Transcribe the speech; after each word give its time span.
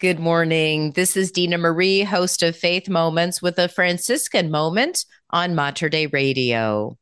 Good 0.00 0.18
morning. 0.18 0.92
This 0.92 1.14
is 1.14 1.30
Dina 1.30 1.58
Marie, 1.58 2.00
host 2.04 2.42
of 2.42 2.56
Faith 2.56 2.88
Moments 2.88 3.42
with 3.42 3.58
a 3.58 3.68
Franciscan 3.68 4.50
moment 4.50 5.04
on 5.28 5.54
Mater 5.54 5.90
Dei 5.90 6.06
Radio. 6.06 6.96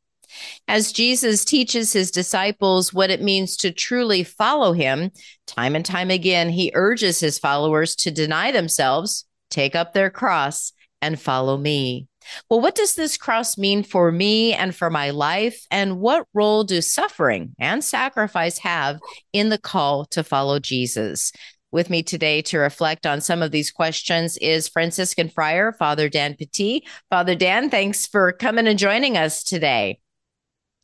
As 0.66 0.90
Jesus 0.90 1.44
teaches 1.44 1.92
his 1.92 2.10
disciples 2.10 2.92
what 2.92 3.12
it 3.12 3.22
means 3.22 3.56
to 3.58 3.70
truly 3.70 4.24
follow 4.24 4.72
him, 4.72 5.12
time 5.46 5.76
and 5.76 5.86
time 5.86 6.10
again, 6.10 6.48
he 6.48 6.72
urges 6.74 7.20
his 7.20 7.38
followers 7.38 7.94
to 7.94 8.10
deny 8.10 8.50
themselves, 8.50 9.26
take 9.48 9.76
up 9.76 9.92
their 9.92 10.10
cross, 10.10 10.72
and 11.00 11.20
follow 11.20 11.56
me. 11.56 12.08
Well, 12.50 12.60
what 12.60 12.74
does 12.74 12.96
this 12.96 13.16
cross 13.16 13.56
mean 13.56 13.84
for 13.84 14.10
me 14.10 14.54
and 14.54 14.74
for 14.74 14.90
my 14.90 15.10
life? 15.10 15.64
And 15.70 16.00
what 16.00 16.26
role 16.34 16.64
do 16.64 16.80
suffering 16.80 17.54
and 17.60 17.84
sacrifice 17.84 18.58
have 18.58 18.98
in 19.32 19.50
the 19.50 19.56
call 19.56 20.04
to 20.06 20.24
follow 20.24 20.58
Jesus? 20.58 21.32
With 21.70 21.90
me 21.90 22.02
today 22.02 22.40
to 22.42 22.58
reflect 22.58 23.04
on 23.04 23.20
some 23.20 23.42
of 23.42 23.50
these 23.50 23.70
questions 23.70 24.38
is 24.38 24.68
Franciscan 24.68 25.28
Friar 25.28 25.70
Father 25.72 26.08
Dan 26.08 26.34
Pattee. 26.34 26.80
Father 27.10 27.34
Dan, 27.34 27.68
thanks 27.68 28.06
for 28.06 28.32
coming 28.32 28.66
and 28.66 28.78
joining 28.78 29.18
us 29.18 29.44
today. 29.44 30.00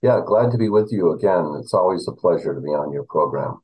Yeah, 0.03 0.21
glad 0.27 0.53
to 0.53 0.59
be 0.59 0.69
with 0.69 0.93
you 0.93 1.13
again. 1.13 1.57
It's 1.59 1.73
always 1.73 2.07
a 2.07 2.13
pleasure 2.13 2.55
to 2.55 2.61
be 2.61 2.69
on 2.69 2.93
your 2.93 3.05
program. 3.05 3.63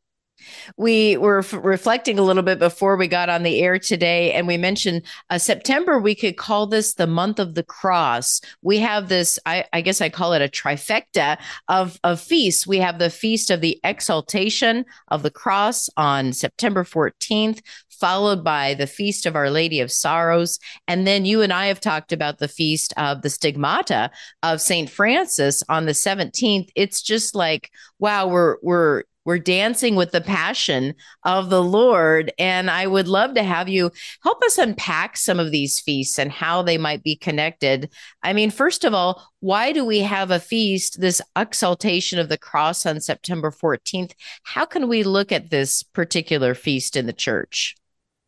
We 0.76 1.16
were 1.16 1.40
f- 1.40 1.52
reflecting 1.52 2.18
a 2.18 2.22
little 2.22 2.42
bit 2.42 2.58
before 2.58 2.96
we 2.96 3.08
got 3.08 3.28
on 3.28 3.42
the 3.42 3.60
air 3.60 3.78
today, 3.78 4.32
and 4.32 4.46
we 4.46 4.56
mentioned 4.56 5.02
uh, 5.30 5.38
September. 5.38 5.98
We 5.98 6.14
could 6.14 6.36
call 6.36 6.66
this 6.66 6.94
the 6.94 7.06
month 7.06 7.38
of 7.38 7.54
the 7.54 7.62
cross. 7.62 8.40
We 8.62 8.78
have 8.78 9.08
this, 9.08 9.38
I, 9.46 9.64
I 9.72 9.80
guess 9.80 10.00
I 10.00 10.08
call 10.08 10.32
it 10.32 10.42
a 10.42 10.48
trifecta 10.48 11.38
of, 11.68 11.98
of 12.04 12.20
feasts. 12.20 12.66
We 12.66 12.78
have 12.78 12.98
the 12.98 13.10
feast 13.10 13.50
of 13.50 13.60
the 13.60 13.78
exaltation 13.84 14.84
of 15.08 15.22
the 15.22 15.30
cross 15.30 15.88
on 15.96 16.32
September 16.32 16.84
14th, 16.84 17.60
followed 18.00 18.42
by 18.42 18.74
the 18.74 18.86
feast 18.86 19.26
of 19.26 19.36
Our 19.36 19.50
Lady 19.50 19.80
of 19.80 19.92
Sorrows. 19.92 20.58
And 20.88 21.06
then 21.06 21.24
you 21.24 21.42
and 21.42 21.52
I 21.52 21.66
have 21.66 21.80
talked 21.80 22.12
about 22.12 22.38
the 22.38 22.48
feast 22.48 22.94
of 22.96 23.22
the 23.22 23.30
stigmata 23.30 24.10
of 24.42 24.60
St. 24.60 24.88
Francis 24.88 25.62
on 25.68 25.84
the 25.84 25.92
17th. 25.92 26.70
It's 26.74 27.02
just 27.02 27.34
like, 27.34 27.70
wow, 27.98 28.26
we're, 28.26 28.56
we're, 28.62 29.04
we're 29.24 29.38
dancing 29.38 29.96
with 29.96 30.12
the 30.12 30.20
passion 30.20 30.94
of 31.24 31.50
the 31.50 31.62
Lord. 31.62 32.32
And 32.38 32.70
I 32.70 32.86
would 32.86 33.08
love 33.08 33.34
to 33.34 33.42
have 33.42 33.68
you 33.68 33.90
help 34.22 34.42
us 34.42 34.58
unpack 34.58 35.16
some 35.16 35.38
of 35.38 35.50
these 35.50 35.80
feasts 35.80 36.18
and 36.18 36.32
how 36.32 36.62
they 36.62 36.78
might 36.78 37.02
be 37.02 37.16
connected. 37.16 37.90
I 38.22 38.32
mean, 38.32 38.50
first 38.50 38.84
of 38.84 38.94
all, 38.94 39.22
why 39.40 39.72
do 39.72 39.84
we 39.84 40.00
have 40.00 40.30
a 40.30 40.40
feast, 40.40 41.00
this 41.00 41.20
exaltation 41.36 42.18
of 42.18 42.28
the 42.28 42.38
cross 42.38 42.86
on 42.86 43.00
September 43.00 43.50
14th? 43.50 44.12
How 44.44 44.64
can 44.64 44.88
we 44.88 45.02
look 45.02 45.32
at 45.32 45.50
this 45.50 45.82
particular 45.82 46.54
feast 46.54 46.96
in 46.96 47.06
the 47.06 47.12
church? 47.12 47.74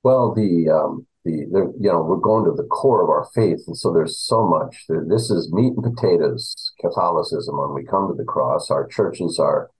Well, 0.02 0.34
the, 0.34 0.68
um, 0.68 1.06
the, 1.24 1.46
the, 1.50 1.72
you 1.80 1.92
know, 1.92 2.02
we're 2.02 2.16
going 2.16 2.44
to 2.44 2.52
the 2.52 2.68
core 2.68 3.02
of 3.02 3.08
our 3.08 3.28
faith. 3.34 3.62
And 3.66 3.76
so 3.76 3.92
there's 3.92 4.18
so 4.18 4.46
much. 4.46 4.84
This 5.08 5.30
is 5.30 5.52
meat 5.52 5.72
and 5.76 5.94
potatoes, 5.94 6.72
Catholicism. 6.80 7.56
When 7.56 7.74
we 7.74 7.84
come 7.84 8.08
to 8.08 8.14
the 8.14 8.24
cross, 8.24 8.70
our 8.70 8.86
churches 8.86 9.38
are 9.38 9.70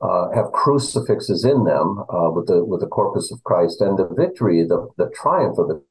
uh, 0.00 0.30
have 0.34 0.52
crucifixes 0.52 1.44
in 1.44 1.64
them 1.64 2.04
uh, 2.08 2.30
with 2.30 2.46
the 2.46 2.64
with 2.64 2.80
the 2.80 2.86
corpus 2.86 3.30
of 3.30 3.44
Christ, 3.44 3.80
and 3.80 3.98
the 3.98 4.08
victory, 4.08 4.64
the 4.64 4.88
the 4.96 5.10
triumph 5.14 5.58
of 5.58 5.68
the 5.68 5.82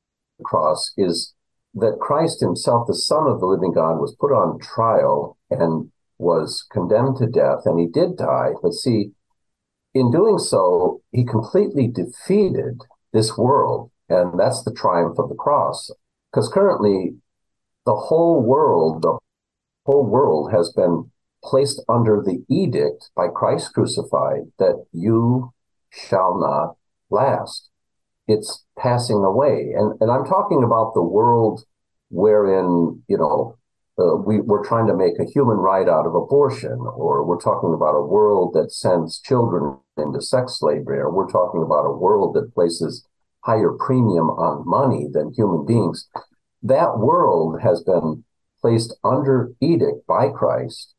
cross 0.44 0.92
is 0.98 1.34
that 1.76 2.00
Christ 2.00 2.42
Himself, 2.42 2.88
the 2.88 2.96
Son 2.96 3.28
of 3.28 3.40
the 3.40 3.46
Living 3.46 3.74
God, 3.74 4.00
was 4.00 4.16
put 4.20 4.32
on 4.32 4.60
trial 4.60 5.38
and 5.50 5.92
was 6.18 6.66
condemned 6.72 7.18
to 7.18 7.28
death, 7.28 7.66
and 7.66 7.80
He 7.80 7.88
did 7.88 8.18
die. 8.18 8.52
But 8.62 8.74
see, 8.74 9.12
in 9.94 10.12
doing 10.12 10.40
so, 10.40 11.02
He 11.12 11.24
completely 11.24 11.88
defeated 11.88 12.82
this 13.14 13.38
world, 13.38 13.92
and 14.10 14.40
that's 14.40 14.64
the 14.64 14.74
triumph 14.74 15.20
of 15.20 15.30
the 15.30 15.36
cross. 15.36 15.92
Because 16.32 16.50
currently, 16.50 17.16
the 17.86 17.96
whole 17.96 18.42
world, 18.42 19.04
the 19.04 19.18
whole 19.86 20.06
world 20.06 20.52
has 20.52 20.72
been 20.74 21.12
placed 21.44 21.84
under 21.88 22.22
the 22.24 22.44
edict 22.50 23.10
by 23.16 23.28
Christ 23.28 23.74
crucified 23.74 24.52
that 24.58 24.86
you 24.92 25.54
shall 25.90 26.38
not 26.40 26.76
last. 27.10 27.70
It's 28.28 28.64
passing 28.78 29.24
away. 29.24 29.74
And, 29.76 30.00
and 30.02 30.12
I'm 30.12 30.26
talking 30.26 30.64
about 30.64 30.94
the 30.94 31.02
world 31.02 31.64
wherein, 32.10 33.02
you 33.08 33.18
know, 33.18 33.58
uh, 33.98 34.16
we, 34.16 34.40
we're 34.40 34.66
trying 34.66 34.88
to 34.88 34.96
make 34.96 35.20
a 35.20 35.30
human 35.30 35.58
right 35.58 35.90
out 35.90 36.06
of 36.06 36.16
abortion, 36.16 36.78
or 36.96 37.26
we're 37.26 37.42
talking 37.42 37.74
about 37.74 37.96
a 37.96 38.06
world 38.06 38.54
that 38.54 38.72
sends 38.72 39.20
children 39.20 39.78
into 39.98 40.22
sex 40.22 40.58
slavery, 40.60 41.00
or 41.00 41.12
we're 41.12 41.30
talking 41.30 41.62
about 41.62 41.86
a 41.86 41.92
world 41.98 42.34
that 42.34 42.54
places 42.54 43.06
higher 43.42 43.72
premium 43.72 44.30
on 44.30 44.68
money 44.68 45.08
than 45.12 45.34
human 45.34 45.66
beings. 45.66 46.08
That 46.64 46.98
world 46.98 47.62
has 47.62 47.84
been 47.84 48.24
placed 48.62 48.96
under 49.04 49.52
edict 49.62 50.06
by 50.08 50.30
Christ 50.30 50.94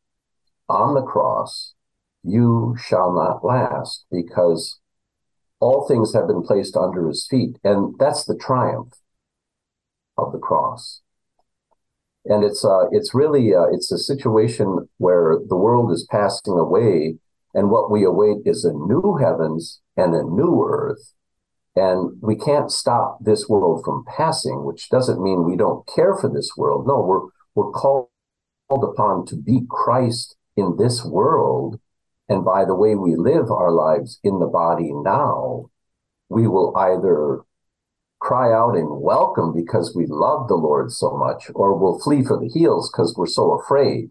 on 0.70 0.94
the 0.94 1.02
cross, 1.02 1.74
you 2.22 2.76
shall 2.78 3.12
not 3.12 3.44
last 3.44 4.04
because 4.10 4.78
all 5.60 5.86
things 5.86 6.14
have 6.14 6.26
been 6.26 6.42
placed 6.42 6.76
under 6.76 7.06
his 7.06 7.26
feet. 7.28 7.58
And 7.62 7.94
that's 7.98 8.24
the 8.24 8.36
triumph 8.36 8.94
of 10.16 10.32
the 10.32 10.38
cross. 10.38 11.02
And 12.24 12.44
it's, 12.44 12.64
uh, 12.64 12.88
it's 12.92 13.14
really, 13.14 13.54
uh, 13.54 13.66
it's 13.72 13.90
a 13.90 13.98
situation 13.98 14.88
where 14.98 15.38
the 15.48 15.56
world 15.56 15.90
is 15.92 16.06
passing 16.10 16.58
away 16.58 17.16
and 17.54 17.70
what 17.70 17.90
we 17.90 18.04
await 18.04 18.38
is 18.44 18.64
a 18.64 18.72
new 18.72 19.18
heavens 19.20 19.80
and 19.96 20.14
a 20.14 20.22
new 20.22 20.64
earth. 20.68 21.12
And 21.76 22.18
we 22.20 22.36
can't 22.36 22.70
stop 22.70 23.18
this 23.20 23.48
world 23.48 23.84
from 23.84 24.04
passing, 24.04 24.64
which 24.64 24.88
doesn't 24.90 25.22
mean 25.22 25.44
we 25.44 25.56
don't 25.56 25.86
care 25.86 26.14
for 26.16 26.28
this 26.28 26.50
world. 26.56 26.86
No, 26.86 27.00
we're, 27.00 27.28
we're 27.54 27.72
called 27.72 28.08
upon 28.70 29.26
to 29.26 29.36
be 29.36 29.62
Christ 29.68 30.36
in 30.56 30.76
this 30.78 31.04
world 31.04 31.80
and 32.30 32.44
by 32.44 32.64
the 32.64 32.76
way 32.76 32.94
we 32.94 33.16
live 33.16 33.50
our 33.50 33.72
lives 33.72 34.20
in 34.22 34.38
the 34.38 34.46
body 34.46 34.92
now, 34.92 35.68
we 36.28 36.46
will 36.46 36.72
either 36.76 37.40
cry 38.20 38.52
out 38.52 38.76
in 38.76 39.00
welcome 39.00 39.52
because 39.52 39.96
we 39.96 40.06
love 40.06 40.46
the 40.46 40.54
Lord 40.54 40.92
so 40.92 41.16
much, 41.16 41.50
or 41.56 41.76
we'll 41.76 41.98
flee 41.98 42.22
for 42.22 42.38
the 42.38 42.48
heels 42.48 42.88
because 42.88 43.16
we're 43.16 43.26
so 43.26 43.58
afraid 43.58 44.10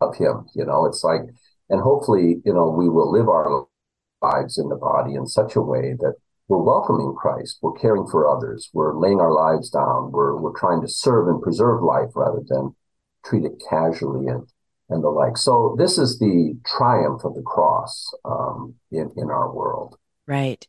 of 0.00 0.16
Him. 0.16 0.46
You 0.54 0.64
know, 0.64 0.86
it's 0.86 1.04
like, 1.04 1.20
and 1.68 1.82
hopefully, 1.82 2.40
you 2.42 2.54
know, 2.54 2.70
we 2.70 2.88
will 2.88 3.12
live 3.12 3.28
our 3.28 3.66
lives 4.22 4.56
in 4.56 4.70
the 4.70 4.76
body 4.76 5.14
in 5.14 5.26
such 5.26 5.54
a 5.54 5.60
way 5.60 5.94
that 5.98 6.14
we're 6.48 6.62
welcoming 6.62 7.14
Christ, 7.14 7.58
we're 7.60 7.78
caring 7.78 8.06
for 8.06 8.26
others, 8.26 8.70
we're 8.72 8.98
laying 8.98 9.20
our 9.20 9.32
lives 9.32 9.68
down, 9.68 10.10
we're 10.10 10.40
we're 10.40 10.58
trying 10.58 10.80
to 10.80 10.88
serve 10.88 11.28
and 11.28 11.42
preserve 11.42 11.82
life 11.82 12.12
rather 12.14 12.40
than 12.48 12.74
treat 13.26 13.44
it 13.44 13.62
casually 13.68 14.26
and 14.28 14.48
and 14.88 15.02
the 15.02 15.08
like. 15.08 15.36
So 15.36 15.74
this 15.78 15.98
is 15.98 16.18
the 16.18 16.56
triumph 16.66 17.24
of 17.24 17.34
the 17.34 17.42
cross 17.42 18.10
um, 18.24 18.74
in 18.90 19.10
in 19.16 19.30
our 19.30 19.52
world. 19.52 19.96
Right. 20.26 20.66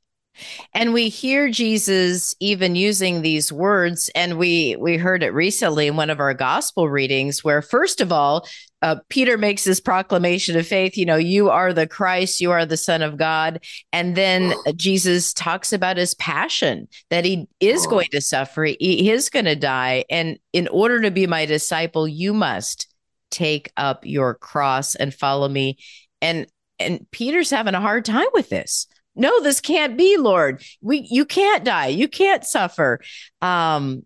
And 0.74 0.94
we 0.94 1.10
hear 1.10 1.50
Jesus 1.50 2.34
even 2.40 2.76
using 2.76 3.22
these 3.22 3.52
words, 3.52 4.10
and 4.16 4.38
we 4.38 4.76
we 4.80 4.98
heard 4.98 5.24
it 5.24 5.34
recently 5.34 5.88
in 5.88 5.96
one 5.96 6.10
of 6.10 6.20
our 6.20 6.34
gospel 6.34 6.90
readings, 6.90 7.44
where 7.44 7.62
first 7.62 8.00
of 8.00 8.12
all, 8.12 8.48
uh, 8.82 8.98
Peter 9.10 9.38
makes 9.38 9.66
this 9.66 9.82
proclamation 9.82 10.58
of 10.58 10.66
faith. 10.66 10.96
You 10.96 11.06
know, 11.06 11.18
you 11.18 11.50
are 11.50 11.74
the 11.74 11.88
Christ, 11.88 12.40
you 12.40 12.52
are 12.52 12.66
the 12.66 12.78
Son 12.78 13.02
of 13.02 13.18
God, 13.18 13.62
and 13.92 14.16
then 14.16 14.54
Jesus 14.76 15.34
talks 15.34 15.74
about 15.74 15.98
his 15.98 16.16
passion 16.16 16.88
that 17.10 17.26
he 17.26 17.48
is 17.60 17.86
going 17.88 18.08
to 18.12 18.22
suffer, 18.22 18.64
he 18.64 19.10
is 19.10 19.30
going 19.30 19.46
to 19.46 19.56
die, 19.56 20.06
and 20.10 20.38
in 20.54 20.68
order 20.70 21.02
to 21.02 21.12
be 21.12 21.28
my 21.28 21.46
disciple, 21.46 22.08
you 22.08 22.34
must 22.34 22.88
take 23.30 23.72
up 23.78 24.06
your 24.06 24.36
cross 24.36 24.96
and 24.96 25.14
follow 25.14 25.48
me. 25.48 25.78
And 26.22 26.48
and 26.80 27.06
peter's 27.12 27.50
having 27.50 27.76
a 27.76 27.82
hard 27.82 28.06
time 28.06 28.28
with 28.34 28.50
this. 28.50 28.88
No 29.16 29.42
this 29.42 29.62
can't 29.62 29.98
be 29.98 30.18
lord. 30.18 30.64
We 30.82 31.08
you 31.10 31.26
can't 31.26 31.64
die. 31.64 31.88
You 31.88 32.08
can't 32.08 32.44
suffer. 32.44 33.00
Um 33.42 34.04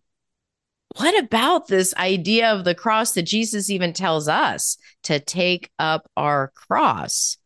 what 0.96 1.18
about 1.24 1.68
this 1.68 1.96
idea 1.96 2.54
of 2.54 2.66
the 2.66 2.75
cross 2.75 3.14
that 3.14 3.24
jesus 3.24 3.70
even 3.70 3.94
tells 3.94 4.28
us 4.28 4.78
to 5.04 5.20
take 5.20 5.72
up 5.80 6.10
our 6.16 6.52
cross? 6.56 7.38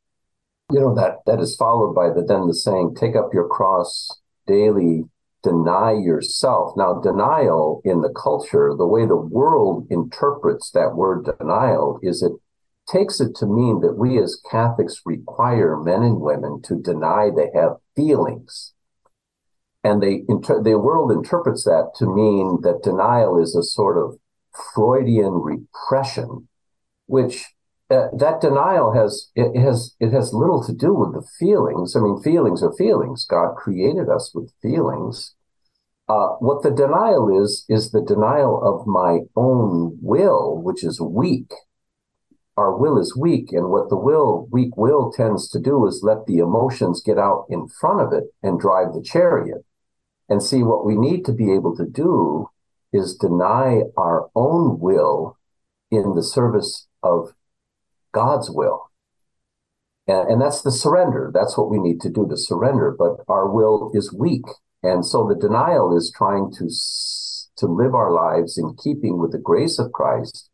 You 0.71 0.81
know 0.81 0.95
that 0.95 1.19
that 1.25 1.39
is 1.39 1.55
followed 1.55 1.93
by 1.93 2.09
the 2.09 2.23
then 2.23 2.47
the 2.47 2.53
saying 2.53 2.95
take 2.95 3.15
up 3.15 3.33
your 3.33 3.47
cross 3.47 4.09
daily 4.47 5.05
deny 5.43 5.93
yourself. 5.93 6.73
Now, 6.75 6.99
denial 6.99 7.81
in 7.85 8.01
the 8.01 8.13
culture, 8.13 8.73
the 8.77 8.87
way 8.87 9.05
the 9.05 9.15
world 9.15 9.87
interprets 9.89 10.71
that 10.71 10.95
word 10.95 11.27
denial 11.37 11.99
is 12.01 12.21
it 12.21 12.33
takes 12.87 13.19
it 13.19 13.35
to 13.35 13.45
mean 13.45 13.81
that 13.81 13.97
we 13.97 14.17
as 14.21 14.41
Catholics 14.49 15.01
require 15.05 15.77
men 15.77 16.03
and 16.03 16.21
women 16.21 16.61
to 16.63 16.81
deny 16.81 17.29
they 17.29 17.49
have 17.53 17.77
feelings. 17.95 18.73
And 19.83 20.01
they 20.01 20.23
inter- 20.27 20.63
the 20.63 20.79
world 20.79 21.11
interprets 21.11 21.63
that 21.65 21.91
to 21.97 22.05
mean 22.05 22.59
that 22.61 22.83
denial 22.83 23.41
is 23.41 23.55
a 23.55 23.63
sort 23.63 23.97
of 23.97 24.17
Freudian 24.73 25.33
repression, 25.33 26.47
which 27.05 27.45
that 27.89 28.39
denial 28.41 28.91
has 28.93 29.31
it 29.35 29.59
has 29.59 29.95
it 29.99 30.11
has 30.11 30.33
little 30.33 30.63
to 30.63 30.73
do 30.73 30.93
with 30.93 31.13
the 31.13 31.25
feelings. 31.39 31.95
I 31.95 31.99
mean, 32.01 32.21
feelings 32.21 32.61
are 32.61 32.73
feelings. 32.73 33.25
God 33.25 33.55
created 33.55 34.09
us 34.09 34.33
with 34.35 34.51
feelings, 34.61 35.35
Uh, 36.09 36.29
what 36.39 36.63
the 36.63 36.71
denial 36.71 37.43
is, 37.43 37.65
is 37.67 37.91
the 37.91 38.01
denial 38.01 38.61
of 38.63 38.87
my 38.87 39.19
own 39.35 39.97
will, 40.01 40.57
which 40.63 40.81
is 40.83 41.01
weak. 41.01 41.51
Our 42.55 42.75
will 42.77 42.97
is 42.97 43.15
weak. 43.15 43.51
And 43.51 43.69
what 43.69 43.89
the 43.89 43.97
will, 43.97 44.47
weak 44.49 44.77
will 44.77 45.11
tends 45.11 45.49
to 45.49 45.59
do 45.59 45.85
is 45.85 46.03
let 46.03 46.25
the 46.25 46.37
emotions 46.37 47.01
get 47.01 47.17
out 47.17 47.45
in 47.49 47.67
front 47.67 47.99
of 48.01 48.13
it 48.13 48.23
and 48.41 48.59
drive 48.59 48.93
the 48.93 49.01
chariot. 49.01 49.65
And 50.29 50.41
see, 50.41 50.63
what 50.63 50.85
we 50.85 50.95
need 50.95 51.25
to 51.25 51.33
be 51.33 51.51
able 51.53 51.75
to 51.75 51.85
do 51.85 52.49
is 52.93 53.15
deny 53.15 53.83
our 53.97 54.29
own 54.33 54.79
will 54.79 55.37
in 55.91 56.15
the 56.15 56.23
service 56.23 56.87
of 57.03 57.33
God's 58.11 58.49
will. 58.49 58.89
And, 60.07 60.29
and, 60.29 60.41
that's 60.41 60.61
the 60.61 60.71
surrender. 60.71 61.31
That's 61.33 61.57
what 61.57 61.69
we 61.69 61.79
need 61.79 61.99
to 62.01 62.09
do 62.09 62.27
to 62.29 62.37
surrender. 62.37 62.95
But 62.97 63.17
our 63.27 63.49
will 63.49 63.91
is 63.93 64.13
weak. 64.13 64.45
And 64.83 65.05
so 65.05 65.27
the 65.27 65.35
denial 65.35 65.95
is 65.95 66.13
trying 66.15 66.51
to, 66.53 66.69
to 67.57 67.65
live 67.65 67.93
our 67.93 68.11
lives 68.11 68.57
in 68.57 68.75
keeping 68.81 69.19
with 69.19 69.31
the 69.31 69.37
grace 69.37 69.79
of 69.79 69.91
Christ, 69.91 70.49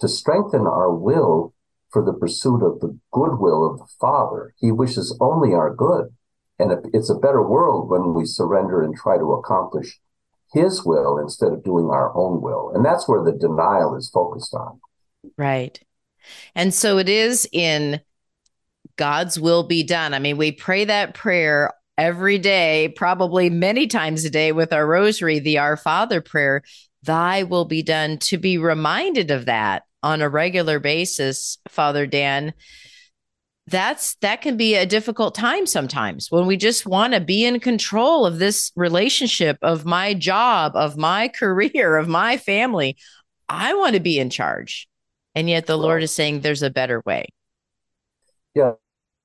to 0.00 0.08
strengthen 0.08 0.66
our 0.66 0.94
will 0.94 1.54
for 1.90 2.04
the 2.04 2.12
pursuit 2.12 2.62
of 2.62 2.80
the 2.80 2.98
goodwill 3.10 3.68
of 3.70 3.78
the 3.78 3.88
Father. 4.00 4.54
He 4.58 4.70
wishes 4.70 5.16
only 5.20 5.54
our 5.54 5.74
good. 5.74 6.14
And 6.58 6.72
it's 6.92 7.08
a 7.08 7.14
better 7.14 7.42
world 7.42 7.88
when 7.88 8.12
we 8.12 8.26
surrender 8.26 8.82
and 8.82 8.94
try 8.94 9.16
to 9.16 9.32
accomplish 9.32 9.98
his 10.52 10.84
will 10.84 11.18
instead 11.18 11.52
of 11.52 11.64
doing 11.64 11.86
our 11.86 12.14
own 12.14 12.42
will. 12.42 12.70
And 12.74 12.84
that's 12.84 13.08
where 13.08 13.24
the 13.24 13.32
denial 13.32 13.96
is 13.96 14.10
focused 14.10 14.52
on. 14.52 14.80
Right. 15.38 15.80
And 16.54 16.72
so 16.72 16.98
it 16.98 17.08
is 17.08 17.48
in 17.52 18.00
God's 18.96 19.38
will 19.38 19.62
be 19.62 19.82
done. 19.82 20.14
I 20.14 20.18
mean, 20.18 20.36
we 20.36 20.52
pray 20.52 20.84
that 20.84 21.14
prayer 21.14 21.72
every 21.96 22.38
day, 22.38 22.92
probably 22.96 23.50
many 23.50 23.86
times 23.86 24.24
a 24.24 24.30
day 24.30 24.52
with 24.52 24.72
our 24.72 24.86
rosary, 24.86 25.38
the 25.38 25.58
Our 25.58 25.76
Father 25.76 26.20
prayer, 26.20 26.62
Thy 27.02 27.44
will 27.44 27.64
be 27.64 27.82
done, 27.82 28.18
to 28.18 28.36
be 28.36 28.58
reminded 28.58 29.30
of 29.30 29.46
that 29.46 29.84
on 30.02 30.20
a 30.20 30.28
regular 30.28 30.78
basis, 30.78 31.58
Father 31.68 32.06
Dan 32.06 32.52
that's 33.70 34.16
that 34.16 34.42
can 34.42 34.56
be 34.56 34.74
a 34.74 34.84
difficult 34.84 35.34
time 35.34 35.64
sometimes 35.64 36.30
when 36.30 36.46
we 36.46 36.56
just 36.56 36.86
want 36.86 37.14
to 37.14 37.20
be 37.20 37.44
in 37.44 37.60
control 37.60 38.26
of 38.26 38.38
this 38.38 38.72
relationship 38.74 39.56
of 39.62 39.84
my 39.84 40.12
job 40.12 40.72
of 40.74 40.96
my 40.96 41.28
career 41.34 41.96
of 41.96 42.08
my 42.08 42.36
family. 42.36 42.96
I 43.48 43.74
want 43.74 43.94
to 43.94 44.00
be 44.00 44.18
in 44.18 44.30
charge 44.30 44.88
and 45.34 45.48
yet 45.48 45.66
the 45.66 45.76
lord 45.76 46.02
is 46.02 46.10
saying 46.10 46.40
there's 46.40 46.62
a 46.62 46.70
better 46.70 47.02
way 47.06 47.26
yeah 48.54 48.72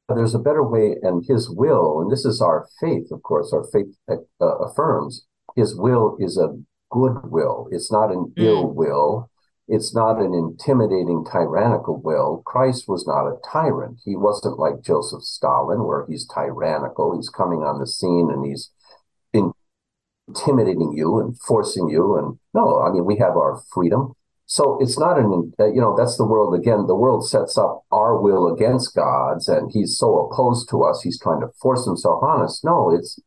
there's 0.09 0.35
a 0.35 0.39
better 0.39 0.63
way 0.63 0.95
and 1.01 1.25
his 1.27 1.49
will 1.49 2.01
and 2.01 2.11
this 2.11 2.25
is 2.25 2.41
our 2.41 2.67
faith 2.79 3.11
of 3.11 3.21
course 3.23 3.51
our 3.53 3.65
faith 3.71 3.87
uh, 4.09 4.45
affirms 4.59 5.25
his 5.55 5.75
will 5.75 6.17
is 6.19 6.37
a 6.37 6.55
good 6.91 7.17
will 7.31 7.67
it's 7.71 7.91
not 7.91 8.11
an 8.11 8.33
mm. 8.37 8.43
ill 8.43 8.71
will 8.71 9.29
it's 9.67 9.95
not 9.95 10.19
an 10.19 10.33
intimidating, 10.33 11.25
tyrannical 11.25 11.99
will. 11.99 12.43
Christ 12.45 12.87
was 12.87 13.07
not 13.07 13.27
a 13.27 13.37
tyrant. 13.51 13.99
He 14.05 14.15
wasn't 14.15 14.59
like 14.59 14.83
Joseph 14.83 15.23
Stalin, 15.23 15.83
where 15.83 16.05
he's 16.07 16.27
tyrannical. 16.27 17.15
He's 17.15 17.29
coming 17.29 17.63
on 17.63 17.79
the 17.79 17.87
scene 17.87 18.29
and 18.31 18.45
he's 18.45 18.69
intimidating 20.27 20.93
you 20.93 21.19
and 21.19 21.39
forcing 21.39 21.89
you. 21.89 22.15
And 22.15 22.39
no, 22.53 22.79
I 22.79 22.91
mean, 22.91 23.05
we 23.05 23.17
have 23.17 23.35
our 23.35 23.61
freedom. 23.73 24.13
So 24.47 24.77
it's 24.79 24.99
not 24.99 25.17
an, 25.17 25.53
uh, 25.59 25.67
you 25.67 25.81
know, 25.81 25.95
that's 25.97 26.17
the 26.17 26.25
world 26.25 26.53
again. 26.53 26.85
The 26.85 26.95
world 26.95 27.27
sets 27.27 27.57
up 27.57 27.83
our 27.91 28.19
will 28.21 28.53
against 28.53 28.95
God's, 28.95 29.47
and 29.47 29.71
he's 29.71 29.97
so 29.97 30.27
opposed 30.27 30.69
to 30.69 30.83
us. 30.83 31.01
He's 31.01 31.19
trying 31.19 31.41
to 31.41 31.49
force 31.59 31.85
himself 31.85 32.21
on 32.21 32.43
us. 32.43 32.63
No, 32.63 32.91
it's 32.95 33.19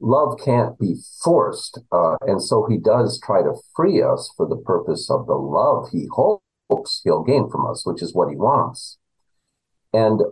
love 0.00 0.38
can't 0.44 0.78
be 0.78 0.96
forced. 1.22 1.78
Uh, 1.92 2.16
and 2.22 2.42
so 2.42 2.66
he 2.68 2.76
does 2.76 3.20
try 3.20 3.42
to 3.42 3.54
free 3.76 4.02
us 4.02 4.32
for 4.36 4.48
the 4.48 4.56
purpose 4.56 5.08
of 5.10 5.26
the 5.26 5.34
love 5.34 5.88
he 5.92 6.08
hopes 6.10 7.00
he'll 7.04 7.22
gain 7.22 7.48
from 7.48 7.66
us, 7.70 7.86
which 7.86 8.02
is 8.02 8.14
what 8.14 8.28
he 8.28 8.36
wants. 8.36 8.98
And 9.92 10.22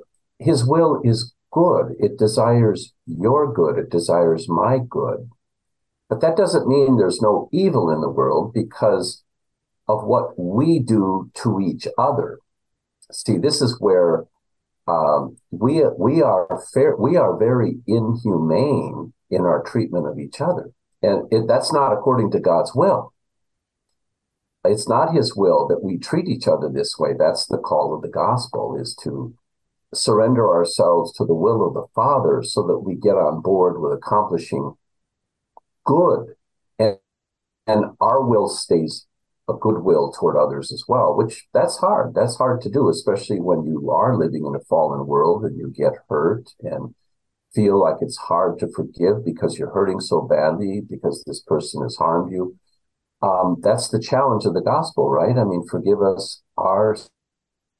his 0.41 0.67
will 0.67 1.00
is 1.05 1.35
good. 1.53 1.95
It 2.00 2.19
desires 2.19 2.93
your 3.06 3.53
good. 3.53 3.79
It 3.79 3.91
desires 3.91 4.49
my 4.49 4.79
good. 4.79 5.31
But 6.09 6.21
that 6.21 6.37
doesn't 6.37 6.67
mean 6.67 6.97
there's 6.97 7.23
no 7.23 7.49
evil 7.53 7.91
in 7.91 8.00
the 8.00 8.11
world 8.11 8.53
because 8.53 9.23
of 9.88 10.05
what 10.05 10.38
we 10.38 10.79
do 10.79 11.31
to 11.34 11.61
each 11.61 11.87
other. 11.99 12.38
See, 13.11 13.38
this 13.38 13.61
is 13.61 13.81
where 13.81 14.25
um, 14.88 15.37
we 15.50 15.82
we 15.99 16.23
are 16.23 16.62
fair. 16.73 16.96
We 16.96 17.17
are 17.17 17.38
very 17.38 17.76
inhumane 17.87 19.12
in 19.31 19.43
our 19.43 19.62
treatment 19.62 20.06
of 20.06 20.19
each 20.19 20.40
other. 20.40 20.70
And 21.02 21.32
it, 21.32 21.46
that's 21.49 21.73
not 21.73 21.93
according 21.93 22.31
to 22.32 22.40
God's 22.40 22.75
will. 22.75 23.12
It's 24.64 24.88
not 24.88 25.14
his 25.14 25.37
will 25.37 25.67
that 25.69 25.82
we 25.82 25.99
treat 25.99 26.28
each 26.28 26.46
other 26.46 26.69
this 26.69 26.96
way. 26.99 27.11
That's 27.19 27.46
the 27.46 27.58
call 27.58 27.94
of 27.94 28.02
the 28.02 28.08
gospel 28.08 28.76
is 28.81 28.94
to 29.02 29.35
surrender 29.93 30.49
ourselves 30.49 31.12
to 31.14 31.25
the 31.25 31.35
will 31.35 31.67
of 31.67 31.75
the 31.75 31.87
Father 31.94 32.43
so 32.44 32.67
that 32.67 32.78
we 32.78 32.94
get 32.94 33.17
on 33.17 33.43
board 33.43 33.81
with 33.81 33.93
accomplishing 33.93 34.75
good. 35.85 36.35
And, 36.78 36.99
and 37.67 37.85
our 38.00 38.23
will 38.23 38.49
stays 38.49 39.06
a 39.49 39.55
goodwill 39.55 40.12
toward 40.12 40.37
others 40.37 40.73
as 40.73 40.85
well, 40.89 41.17
which 41.17 41.47
that's 41.53 41.79
hard. 41.79 42.15
That's 42.15 42.37
hard 42.37 42.61
to 42.62 42.71
do, 42.71 42.89
especially 42.89 43.41
when 43.41 43.65
you 43.65 43.91
are 43.91 44.17
living 44.17 44.44
in 44.47 44.55
a 44.55 44.65
fallen 44.65 45.06
world 45.06 45.44
and 45.44 45.56
you 45.56 45.73
get 45.77 45.93
hurt 46.09 46.50
and 46.61 46.94
feel 47.55 47.81
like 47.81 47.97
it's 48.00 48.17
hard 48.17 48.59
to 48.61 48.69
forgive 48.75 49.25
because 49.25 49.59
you're 49.59 49.73
hurting 49.73 50.00
so 50.00 50.23
badly 50.23 50.83
because 50.89 51.23
this 51.27 51.43
person 51.43 51.83
has 51.83 51.97
harmed 51.97 52.33
you. 52.33 52.56
Um, 53.21 53.56
that's 53.62 53.89
the 53.89 54.00
challenge 54.00 54.44
of 54.47 54.55
the 54.55 54.62
gospel, 54.62 55.11
right? 55.11 55.37
I 55.37 55.45
mean, 55.45 55.65
forgive 55.71 56.00
us 56.03 56.43
our 56.56 56.97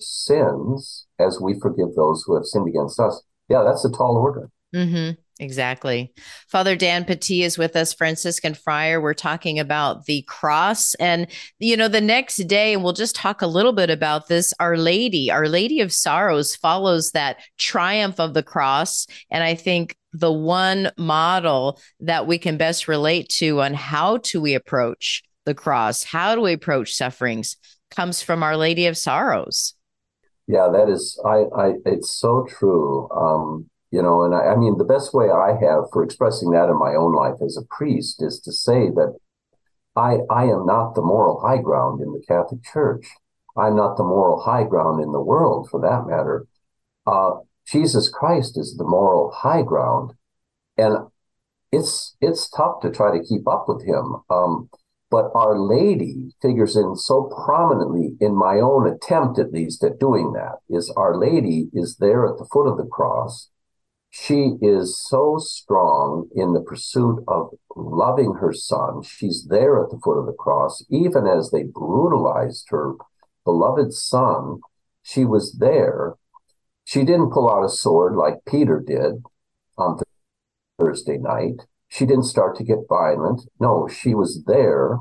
sins 0.01 1.07
as 1.19 1.41
we 1.41 1.59
forgive 1.59 1.95
those 1.97 2.25
who 2.27 2.35
have 2.35 2.45
sinned 2.45 2.69
against 2.69 3.01
us. 3.01 3.23
Yeah, 3.49 3.63
that's 3.65 3.85
a 3.85 3.91
tall 3.91 4.17
order. 4.17 4.51
Mm-hmm. 4.75 5.21
Exactly. 5.43 6.13
Father 6.49 6.77
Dan 6.77 7.05
Pattee 7.05 7.43
is 7.43 7.59
with 7.59 7.75
us, 7.75 7.93
Franciscan 7.93 8.55
friar. 8.55 9.01
We're 9.01 9.13
talking 9.13 9.59
about 9.59 10.05
the 10.05 10.23
cross. 10.29 10.95
And, 10.95 11.27
you 11.59 11.77
know, 11.77 11.89
the 11.89 12.01
next 12.01 12.37
day, 12.47 12.73
and 12.73 12.85
we'll 12.85 12.93
just 12.93 13.17
talk 13.17 13.43
a 13.43 13.49
little 13.49 13.73
bit 13.73 13.91
about 13.91 14.29
this 14.29 14.55
Our 14.61 14.77
Lady, 14.77 15.33
Our 15.33 15.49
Lady 15.49 15.81
of 15.81 15.93
Sorrows 15.93 16.55
follows 16.55 17.11
that 17.11 17.41
triumph 17.59 18.21
of 18.21 18.35
the 18.35 18.45
cross. 18.45 19.09
And 19.33 19.43
I 19.43 19.57
think 19.57 19.97
the 20.13 20.31
one 20.31 20.93
model 20.97 21.81
that 21.99 22.29
we 22.29 22.39
can 22.39 22.57
best 22.57 22.87
relate 22.87 23.29
to 23.31 23.63
on 23.63 23.75
how 23.75 24.19
to 24.19 24.41
we 24.41 24.55
approach 24.55 25.25
the 25.45 25.55
cross, 25.55 26.05
how 26.05 26.37
do 26.37 26.41
we 26.41 26.53
approach 26.53 26.95
sufferings, 26.95 27.57
comes 27.91 28.23
from 28.23 28.45
Our 28.45 28.57
Lady 28.57 28.87
of 28.87 28.97
Sorrows. 28.97 29.75
Yeah, 30.47 30.69
that 30.73 30.89
is, 30.89 31.21
I, 31.27 31.47
I, 31.57 31.73
it's 31.85 32.13
so 32.13 32.47
true. 32.49 33.11
Um, 33.11 33.69
you 33.93 34.03
know 34.03 34.25
and 34.25 34.35
I, 34.35 34.53
I, 34.53 34.57
mean 34.57 34.79
the 34.79 34.85
best 34.85 35.15
way 35.15 35.31
i 35.31 35.51
have 35.51 35.85
for 35.93 36.03
expressing 36.03 36.51
that 36.51 36.69
in 36.69 36.79
my 36.79 36.95
own 36.95 37.15
life 37.15 37.37
as 37.45 37.57
a 37.57 37.67
priest 37.75 38.23
is 38.23 38.41
to 38.41 38.53
say 38.53 38.89
that 38.91 39.17
i 39.95 40.19
i 40.31 40.45
am 40.45 40.67
not 40.67 40.95
the 40.95 41.03
moral 41.03 41.41
high 41.41 41.63
ground 41.63 42.01
in 42.01 42.13
the 42.13 42.23
catholic 42.27 42.65
church. 42.65 43.07
I'm 43.55 43.77
not 43.77 43.99
the 43.99 44.05
moral 44.05 44.41
high 44.41 44.65
ground 44.65 45.03
in 45.03 45.13
the 45.13 45.21
world 45.21 45.69
for 45.71 45.79
that 45.81 46.07
matter. 46.07 46.47
Uh, 47.07 47.41
jesus 47.67 48.09
christ 48.09 48.59
is 48.59 48.77
the 48.77 48.85
moral 48.85 49.31
high 49.31 49.63
ground 49.63 50.13
and 50.79 50.97
it's 51.71 52.17
it's 52.21 52.49
tough 52.51 52.81
to 52.83 52.91
try 52.91 53.17
to 53.17 53.25
keep 53.25 53.49
up 53.49 53.65
with 53.67 53.85
him. 53.85 54.23
Um, 54.31 54.69
but 55.11 55.31
our 55.35 55.59
lady 55.59 56.31
figures 56.41 56.77
in 56.77 56.97
so 56.97 57.31
prominently 57.45 58.17
in 58.21 58.35
my 58.35 58.61
own 58.61 58.87
attempt 58.87 59.39
at 59.39 59.53
least 59.53 59.85
at 59.85 59.99
doing 59.99 60.33
that 60.33 60.57
is 60.71 60.91
our 60.97 61.17
lady 61.17 61.69
is 61.75 61.97
there 61.97 62.27
at 62.27 62.39
the 62.39 62.49
foot 62.51 62.67
of 62.67 62.79
the 62.79 62.87
cross 62.87 63.49
she 64.15 64.57
is 64.61 65.03
so 65.09 65.39
strong 65.39 66.29
in 66.37 66.53
the 66.53 66.61
pursuit 66.61 67.25
of 67.27 67.49
loving 67.75 68.35
her 68.35 68.53
son. 68.53 69.03
She's 69.03 69.47
there 69.49 69.83
at 69.83 69.89
the 69.89 69.99
foot 70.05 70.19
of 70.19 70.27
the 70.27 70.35
cross, 70.35 70.85
even 70.91 71.27
as 71.27 71.51
they 71.51 71.63
brutalized 71.63 72.67
her 72.69 72.93
beloved 73.47 73.95
son. 73.95 74.61
She 75.03 75.25
was 75.25 75.55
there. 75.59 76.17
She 76.85 77.05
didn't 77.05 77.31
pull 77.31 77.49
out 77.49 77.65
a 77.65 77.71
sword 77.71 78.15
like 78.15 78.45
Peter 78.47 78.85
did 78.87 79.23
on 79.79 79.99
Thursday 80.79 81.17
night. 81.17 81.63
She 81.89 82.05
didn't 82.05 82.25
start 82.25 82.57
to 82.57 82.65
get 82.65 82.89
violent. 82.91 83.49
No, 83.59 83.89
she 83.89 84.15
was 84.15 84.45
there 84.45 84.99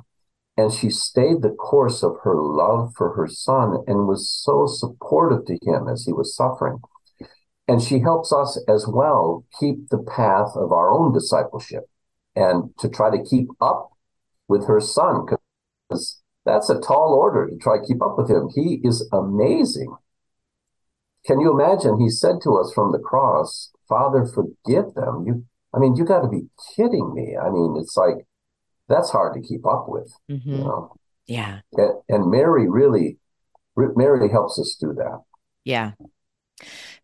and 0.55 0.71
she 0.71 0.89
stayed 0.89 1.41
the 1.41 1.49
course 1.49 2.01
of 2.01 2.15
her 2.23 2.35
love 2.35 2.93
for 2.95 3.13
her 3.15 3.27
son 3.27 3.83
and 3.87 4.07
was 4.07 4.31
so 4.31 4.67
supportive 4.67 5.45
to 5.47 5.57
him 5.61 5.89
as 5.89 6.05
he 6.05 6.13
was 6.13 6.33
suffering. 6.33 6.79
And 7.71 7.81
she 7.81 7.99
helps 7.99 8.33
us 8.33 8.61
as 8.67 8.85
well 8.85 9.45
keep 9.57 9.87
the 9.87 10.03
path 10.03 10.51
of 10.55 10.73
our 10.73 10.91
own 10.91 11.13
discipleship 11.13 11.85
and 12.35 12.69
to 12.79 12.89
try 12.89 13.09
to 13.09 13.23
keep 13.23 13.47
up 13.61 13.91
with 14.49 14.67
her 14.67 14.81
son, 14.81 15.25
because 15.25 16.21
that's 16.45 16.69
a 16.69 16.81
tall 16.81 17.13
order 17.13 17.47
to 17.47 17.55
try 17.55 17.77
to 17.77 17.85
keep 17.85 18.01
up 18.01 18.17
with 18.17 18.29
him. 18.29 18.49
He 18.53 18.81
is 18.83 19.07
amazing. 19.13 19.95
Can 21.25 21.39
you 21.39 21.57
imagine? 21.57 21.97
He 21.97 22.09
said 22.09 22.41
to 22.43 22.57
us 22.57 22.73
from 22.73 22.91
the 22.91 22.99
cross, 22.99 23.71
Father, 23.87 24.25
forgive 24.25 24.93
them. 24.95 25.23
You, 25.25 25.45
I 25.73 25.79
mean, 25.79 25.95
you 25.95 26.03
got 26.03 26.23
to 26.23 26.27
be 26.27 26.49
kidding 26.75 27.13
me. 27.13 27.37
I 27.37 27.49
mean, 27.49 27.77
it's 27.79 27.95
like 27.95 28.27
that's 28.89 29.11
hard 29.11 29.33
to 29.35 29.47
keep 29.47 29.65
up 29.65 29.85
with. 29.87 30.11
Mm-hmm. 30.29 30.51
You 30.51 30.57
know? 30.57 30.95
Yeah. 31.25 31.59
And, 31.71 31.93
and 32.09 32.31
Mary 32.31 32.69
really, 32.69 33.17
Mary 33.77 34.29
helps 34.29 34.59
us 34.59 34.75
do 34.77 34.93
that. 34.97 35.21
Yeah. 35.63 35.91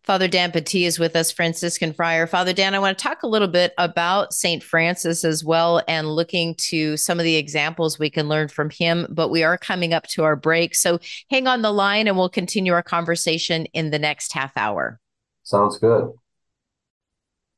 Father 0.08 0.26
Dan 0.26 0.52
Pattee 0.52 0.86
is 0.86 0.98
with 0.98 1.14
us, 1.14 1.30
Franciscan 1.30 1.92
friar. 1.92 2.26
Father 2.26 2.54
Dan, 2.54 2.74
I 2.74 2.78
want 2.78 2.96
to 2.96 3.02
talk 3.02 3.24
a 3.24 3.28
little 3.28 3.46
bit 3.46 3.74
about 3.76 4.32
St. 4.32 4.62
Francis 4.62 5.22
as 5.22 5.44
well 5.44 5.82
and 5.86 6.08
looking 6.08 6.54
to 6.70 6.96
some 6.96 7.20
of 7.20 7.24
the 7.24 7.36
examples 7.36 7.98
we 7.98 8.08
can 8.08 8.26
learn 8.26 8.48
from 8.48 8.70
him, 8.70 9.06
but 9.10 9.28
we 9.28 9.42
are 9.42 9.58
coming 9.58 9.92
up 9.92 10.06
to 10.06 10.24
our 10.24 10.34
break. 10.34 10.74
So 10.74 10.98
hang 11.30 11.46
on 11.46 11.60
the 11.60 11.70
line 11.70 12.08
and 12.08 12.16
we'll 12.16 12.30
continue 12.30 12.72
our 12.72 12.82
conversation 12.82 13.66
in 13.74 13.90
the 13.90 13.98
next 13.98 14.32
half 14.32 14.56
hour. 14.56 14.98
Sounds 15.42 15.76
good. 15.76 16.10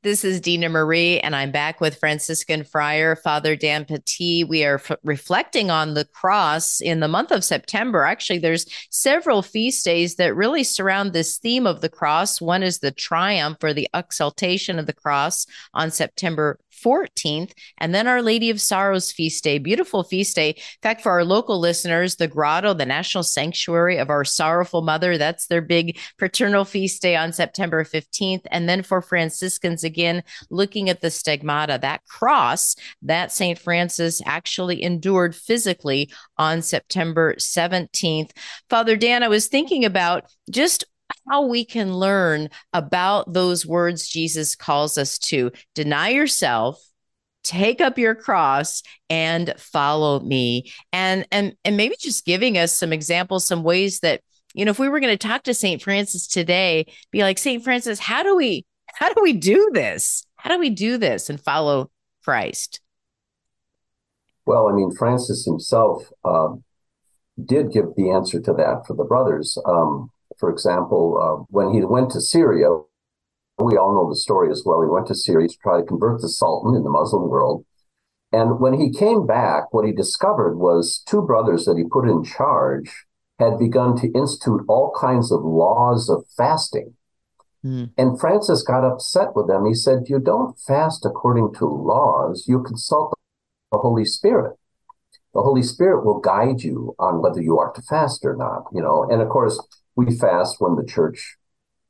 This 0.03 0.25
is 0.25 0.41
Dina 0.41 0.71
Marie, 0.71 1.21
and 1.21 1.37
I'm 1.37 1.53
back 1.53 1.79
with 1.79 1.99
Franciscan 1.99 2.65
Friar 2.65 3.17
Father 3.17 3.55
Dan 3.55 3.85
Pattee. 3.85 4.49
We 4.49 4.65
are 4.65 4.77
f- 4.77 4.97
reflecting 5.05 5.71
on 5.71 5.93
the 5.93 6.07
cross 6.07 6.81
in 6.81 7.01
the 7.01 7.09
month 7.09 7.31
of 7.31 7.45
September. 7.45 8.05
Actually, 8.05 8.39
there's 8.39 8.65
several 8.89 9.43
feast 9.43 9.85
days 9.85 10.17
that 10.17 10.35
really 10.35 10.65
surround 10.65 11.13
this 11.13 11.37
theme 11.37 11.67
of 11.67 11.83
the 11.83 11.91
cross. 11.91 12.41
One 12.41 12.63
is 12.63 12.79
the 12.79 12.93
triumph 12.93 13.63
or 13.63 13.75
the 13.75 13.91
exaltation 13.93 14.79
of 14.79 14.87
the 14.87 14.95
cross 14.95 15.45
on 15.75 15.91
September 15.91 16.59
14th, 16.83 17.53
and 17.79 17.95
then 17.95 18.07
Our 18.07 18.23
Lady 18.23 18.51
of 18.51 18.61
Sorrows 18.61 19.13
feast 19.13 19.45
day. 19.45 19.59
Beautiful 19.59 20.03
feast 20.03 20.37
day. 20.37 20.51
In 20.51 20.81
fact, 20.83 21.03
for 21.03 21.13
our 21.13 21.25
local 21.25 21.59
listeners, 21.59 22.17
the 22.17 22.29
Grotto, 22.29 22.75
the 22.75 22.87
national 22.87 23.25
sanctuary 23.25 23.99
of 23.99 24.11
our 24.11 24.25
sorrowful 24.25 24.83
mother, 24.83 25.19
that's 25.19 25.47
their 25.47 25.61
big 25.61 25.99
paternal 26.19 26.65
feast 26.65 27.03
day 27.03 27.17
on 27.17 27.33
September 27.33 27.85
15th. 27.85 28.47
And 28.51 28.69
then 28.69 28.83
for 28.83 29.03
Franciscans, 29.03 29.85
again, 29.85 30.23
looking 30.51 30.89
at 30.89 31.01
the 31.01 31.11
stigmata, 31.11 31.79
that 31.83 32.05
cross 32.07 32.77
that 33.03 33.33
St. 33.33 33.59
Francis 33.59 34.21
actually 34.25 34.83
endured 34.83 35.35
physically 35.35 36.11
on 36.37 36.63
September 36.63 37.35
17th. 37.35 38.31
Father 38.69 38.97
Dan, 38.97 39.23
I 39.23 39.29
was 39.29 39.49
thinking 39.49 39.85
about 39.85 40.25
just 40.51 40.85
how 41.29 41.47
we 41.47 41.65
can 41.65 41.95
learn 41.95 42.49
about 42.73 43.33
those 43.33 43.67
words 43.67 44.09
Jesus 44.09 44.55
calls 44.57 44.99
us 44.99 45.19
to 45.19 45.51
deny 45.75 46.11
yourself 46.11 46.81
take 47.43 47.81
up 47.81 47.99
your 47.99 48.15
cross 48.15 48.83
and 49.09 49.55
follow 49.59 50.21
me 50.21 50.71
and 50.93 51.27
and 51.33 51.55
and 51.65 51.77
maybe 51.77 51.95
just 51.99 52.25
giving 52.25 52.59
us 52.59 52.73
some 52.73 52.93
examples 52.93 53.47
some 53.47 53.63
ways 53.63 54.01
that 54.01 54.21
you 54.55 54.65
know 54.65 54.71
if 54.71 54.79
we 54.79 54.89
were 54.89 55.01
going 55.01 55.17
to 55.17 55.29
talk 55.29 55.43
to 55.43 55.55
St. 55.55 55.83
Francis 55.83 56.27
today 56.27 56.87
be 57.11 57.23
like 57.23 57.39
St. 57.39 57.63
Francis 57.63 57.99
how 57.99 58.23
do 58.23 58.37
we 58.37 58.65
how 58.95 59.13
do 59.13 59.23
we 59.23 59.33
do 59.33 59.71
this 59.73 60.27
how 60.37 60.51
do 60.51 60.59
we 60.59 60.71
do 60.71 60.99
this 60.99 61.31
and 61.31 61.41
follow 61.41 61.91
Christ 62.25 62.81
well 64.45 64.69
i 64.69 64.73
mean 64.73 64.91
Francis 64.97 65.45
himself 65.45 66.11
um, 66.25 66.63
did 67.43 67.73
give 67.73 67.87
the 67.97 68.11
answer 68.11 68.41
to 68.41 68.53
that 68.53 68.85
for 68.87 68.95
the 68.95 69.05
brothers 69.05 69.57
um, 69.67 70.11
for 70.41 70.51
example, 70.51 71.19
uh, 71.21 71.45
when 71.51 71.73
he 71.73 71.85
went 71.85 72.11
to 72.13 72.21
Syria, 72.21 72.69
we 73.59 73.77
all 73.77 73.93
know 73.93 74.09
the 74.09 74.17
story 74.17 74.51
as 74.51 74.63
well. 74.65 74.81
He 74.81 74.89
went 74.89 75.07
to 75.09 75.15
Syria 75.15 75.49
to 75.49 75.57
try 75.63 75.79
to 75.79 75.87
convert 75.87 76.23
the 76.23 76.31
Sultan 76.31 76.75
in 76.75 76.83
the 76.83 76.91
Muslim 76.91 77.29
world. 77.29 77.67
And 78.33 78.59
when 78.59 78.81
he 78.81 78.91
came 78.91 79.27
back, 79.27 79.73
what 79.73 79.85
he 79.85 79.93
discovered 79.93 80.57
was 80.57 81.03
two 81.07 81.23
brothers 81.23 81.67
that 81.67 81.77
he 81.77 81.85
put 81.85 82.09
in 82.09 82.25
charge 82.25 83.05
had 83.39 83.59
begun 83.59 83.97
to 83.97 84.13
institute 84.13 84.63
all 84.69 84.95
kinds 84.99 85.31
of 85.31 85.43
laws 85.43 86.09
of 86.09 86.25
fasting. 86.37 86.95
Mm. 87.65 87.91
And 87.99 88.19
Francis 88.19 88.63
got 88.63 88.85
upset 88.85 89.35
with 89.35 89.49
them. 89.49 89.67
He 89.67 89.75
said, 89.75 90.05
You 90.09 90.21
don't 90.21 90.59
fast 90.59 91.05
according 91.05 91.55
to 91.55 91.67
laws, 91.67 92.47
you 92.49 92.63
consult 92.63 93.15
the 93.73 93.79
Holy 93.79 94.05
Spirit. 94.05 94.57
The 95.35 95.43
Holy 95.43 95.63
Spirit 95.63 96.05
will 96.05 96.19
guide 96.21 96.63
you 96.63 96.95
on 96.99 97.23
whether 97.23 97.41
you 97.41 97.59
are 97.59 97.73
to 97.73 97.83
fast 97.83 98.25
or 98.25 98.35
not, 98.37 98.65
you 98.73 98.83
know. 98.83 99.07
And 99.11 99.23
of 99.23 99.29
course, 99.29 99.61
we 100.01 100.17
fast 100.17 100.57
when 100.61 100.77
the 100.77 100.85
church 100.85 101.37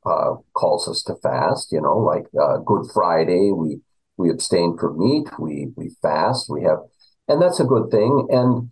uh, 0.05 0.35
calls 0.53 0.87
us 0.87 1.03
to 1.03 1.15
fast. 1.15 1.71
You 1.71 1.81
know, 1.81 1.97
like 1.97 2.25
uh, 2.39 2.57
Good 2.57 2.87
Friday, 2.93 3.51
we 3.51 3.79
we 4.17 4.29
abstain 4.29 4.77
from 4.77 4.99
meat, 4.99 5.27
we 5.39 5.71
we 5.75 5.95
fast, 6.01 6.49
we 6.49 6.63
have, 6.63 6.79
and 7.27 7.41
that's 7.41 7.59
a 7.59 7.65
good 7.65 7.89
thing. 7.89 8.27
And 8.29 8.71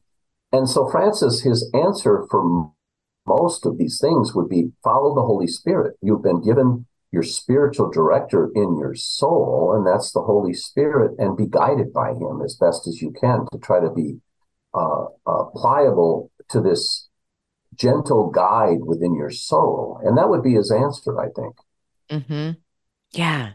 and 0.51 0.69
so 0.69 0.89
Francis, 0.89 1.41
his 1.41 1.69
answer 1.73 2.25
for 2.29 2.71
most 3.27 3.65
of 3.65 3.77
these 3.77 3.99
things 4.01 4.33
would 4.33 4.49
be 4.49 4.71
follow 4.83 5.15
the 5.15 5.25
Holy 5.25 5.47
Spirit. 5.47 5.95
You've 6.01 6.23
been 6.23 6.43
given 6.43 6.85
your 7.11 7.23
spiritual 7.23 7.89
director 7.89 8.51
in 8.53 8.77
your 8.77 8.93
soul, 8.95 9.73
and 9.75 9.85
that's 9.87 10.11
the 10.11 10.21
Holy 10.21 10.53
Spirit, 10.53 11.15
and 11.17 11.37
be 11.37 11.47
guided 11.47 11.93
by 11.93 12.09
Him 12.09 12.41
as 12.43 12.55
best 12.55 12.87
as 12.87 13.01
you 13.01 13.11
can 13.11 13.45
to 13.51 13.59
try 13.59 13.79
to 13.79 13.89
be 13.89 14.17
uh, 14.73 15.05
uh, 15.25 15.43
pliable 15.55 16.31
to 16.49 16.61
this 16.61 17.08
gentle 17.75 18.29
guide 18.29 18.79
within 18.81 19.15
your 19.15 19.29
soul. 19.29 19.99
And 20.03 20.17
that 20.17 20.29
would 20.29 20.43
be 20.43 20.53
his 20.53 20.71
answer, 20.71 21.19
I 21.19 21.27
think. 21.29 21.55
Mm-hmm. 22.09 22.51
Yeah. 23.11 23.51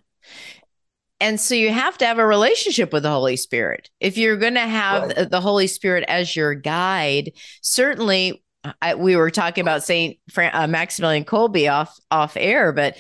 And 1.21 1.41
so 1.41 1.55
you 1.55 1.73
have 1.73 1.97
to 1.99 2.07
have 2.07 2.19
a 2.19 2.27
relationship 2.27 2.93
with 2.93 3.03
the 3.03 3.11
Holy 3.11 3.37
Spirit. 3.37 3.89
If 4.01 4.19
you're 4.19 4.37
going 4.37 4.55
to 4.55 4.61
have 4.61 5.05
right. 5.05 5.31
the 5.31 5.41
Holy 5.41 5.67
Spirit 5.67 6.05
as 6.09 6.35
your 6.37 6.55
guide, 6.55 7.33
certainly 7.63 8.45
I, 8.81 8.95
we 8.95 9.17
were 9.17 9.31
talking 9.31 9.63
about 9.63 9.85
Saint 9.85 10.19
uh, 10.37 10.67
Maximilian 10.67 11.25
Kolbe 11.25 11.71
off 11.71 11.99
off 12.11 12.37
air, 12.37 12.73
but 12.73 12.97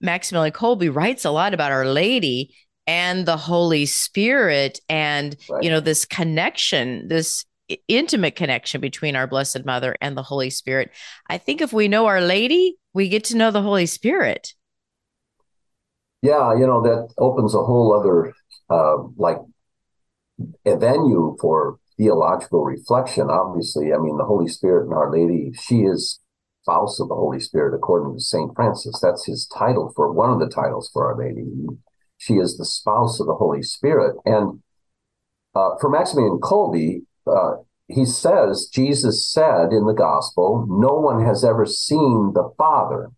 Maximilian 0.00 0.52
Kolbe 0.52 0.94
writes 0.94 1.24
a 1.24 1.30
lot 1.30 1.54
about 1.54 1.72
Our 1.72 1.86
Lady 1.86 2.54
and 2.86 3.26
the 3.26 3.36
Holy 3.36 3.86
Spirit, 3.86 4.80
and 4.88 5.36
right. 5.48 5.62
you 5.62 5.70
know 5.70 5.80
this 5.80 6.04
connection, 6.04 7.08
this 7.08 7.44
intimate 7.88 8.36
connection 8.36 8.80
between 8.80 9.16
our 9.16 9.26
Blessed 9.26 9.64
Mother 9.64 9.96
and 10.00 10.16
the 10.16 10.22
Holy 10.22 10.50
Spirit. 10.50 10.90
I 11.28 11.38
think 11.38 11.60
if 11.60 11.72
we 11.72 11.88
know 11.88 12.06
Our 12.06 12.20
Lady, 12.20 12.76
we 12.94 13.08
get 13.08 13.24
to 13.24 13.36
know 13.36 13.50
the 13.50 13.62
Holy 13.62 13.86
Spirit. 13.86 14.54
Yeah, 16.22 16.54
you 16.54 16.66
know, 16.66 16.82
that 16.82 17.12
opens 17.18 17.54
a 17.54 17.62
whole 17.62 17.92
other, 17.98 18.32
uh, 18.70 18.96
like, 19.16 19.38
a 20.64 20.76
venue 20.76 21.36
for 21.40 21.78
theological 21.96 22.64
reflection. 22.64 23.28
Obviously, 23.30 23.92
I 23.92 23.98
mean, 23.98 24.16
the 24.16 24.24
Holy 24.24 24.48
Spirit 24.48 24.86
and 24.86 24.94
Our 24.94 25.10
Lady, 25.10 25.52
she 25.60 25.80
is 25.80 26.20
spouse 26.62 26.98
of 26.98 27.08
the 27.08 27.14
Holy 27.14 27.38
Spirit, 27.38 27.76
according 27.76 28.14
to 28.14 28.20
St. 28.20 28.50
Francis. 28.56 28.98
That's 29.00 29.24
his 29.24 29.46
title 29.46 29.92
for 29.94 30.12
one 30.12 30.30
of 30.30 30.40
the 30.40 30.48
titles 30.48 30.90
for 30.92 31.06
Our 31.06 31.16
Lady. 31.16 31.46
She 32.18 32.34
is 32.34 32.56
the 32.56 32.64
spouse 32.64 33.20
of 33.20 33.26
the 33.26 33.34
Holy 33.34 33.62
Spirit. 33.62 34.16
And 34.24 34.62
uh, 35.54 35.76
for 35.80 35.88
Maximilian 35.88 36.38
Kolbe, 36.40 37.02
uh, 37.26 37.56
he 37.88 38.04
says, 38.04 38.68
Jesus 38.72 39.26
said 39.26 39.72
in 39.72 39.86
the 39.86 39.94
gospel, 39.96 40.66
no 40.68 40.94
one 40.94 41.24
has 41.24 41.44
ever 41.44 41.66
seen 41.66 42.32
the 42.34 42.52
Father. 42.58 43.12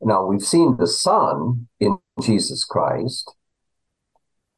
Now, 0.00 0.26
we've 0.26 0.42
seen 0.42 0.76
the 0.78 0.88
Son 0.88 1.68
in 1.78 1.98
Jesus 2.20 2.64
Christ. 2.64 3.34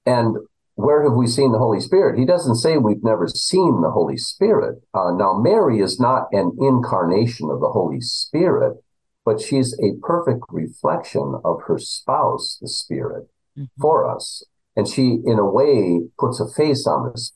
And 0.07 0.37
where 0.75 1.03
have 1.05 1.13
we 1.13 1.27
seen 1.27 1.53
the 1.53 1.59
Holy 1.59 1.81
Spirit? 1.81 2.19
He 2.19 2.25
doesn't 2.25 2.57
say 2.57 2.79
we've 2.79 3.05
never 3.05 3.29
seen 3.29 3.83
the 3.83 3.91
Holy 3.91 4.17
Spirit. 4.17 4.83
Uh, 4.95 5.13
now, 5.13 5.35
Mary 5.35 5.81
is 5.81 6.01
not 6.01 6.29
an 6.33 6.57
incarnation 6.61 7.51
of 7.51 7.61
the 7.61 7.69
Holy 7.69 8.01
Spirit, 8.01 8.83
but 9.25 9.41
she's 9.41 9.79
a 9.81 9.99
perfect 10.03 10.45
reflection 10.49 11.41
of 11.45 11.61
her 11.67 11.79
spouse, 11.79 12.59
the 12.61 12.69
Spirit, 12.69 13.29
mm-hmm. 13.57 13.65
for 13.81 14.11
us. 14.11 14.43
And 14.77 14.89
she, 14.89 15.19
in 15.25 15.39
a 15.39 15.49
way, 15.49 16.01
puts 16.19 16.41
a 16.41 16.49
face 16.49 16.87
on 16.87 17.13
the 17.13 17.31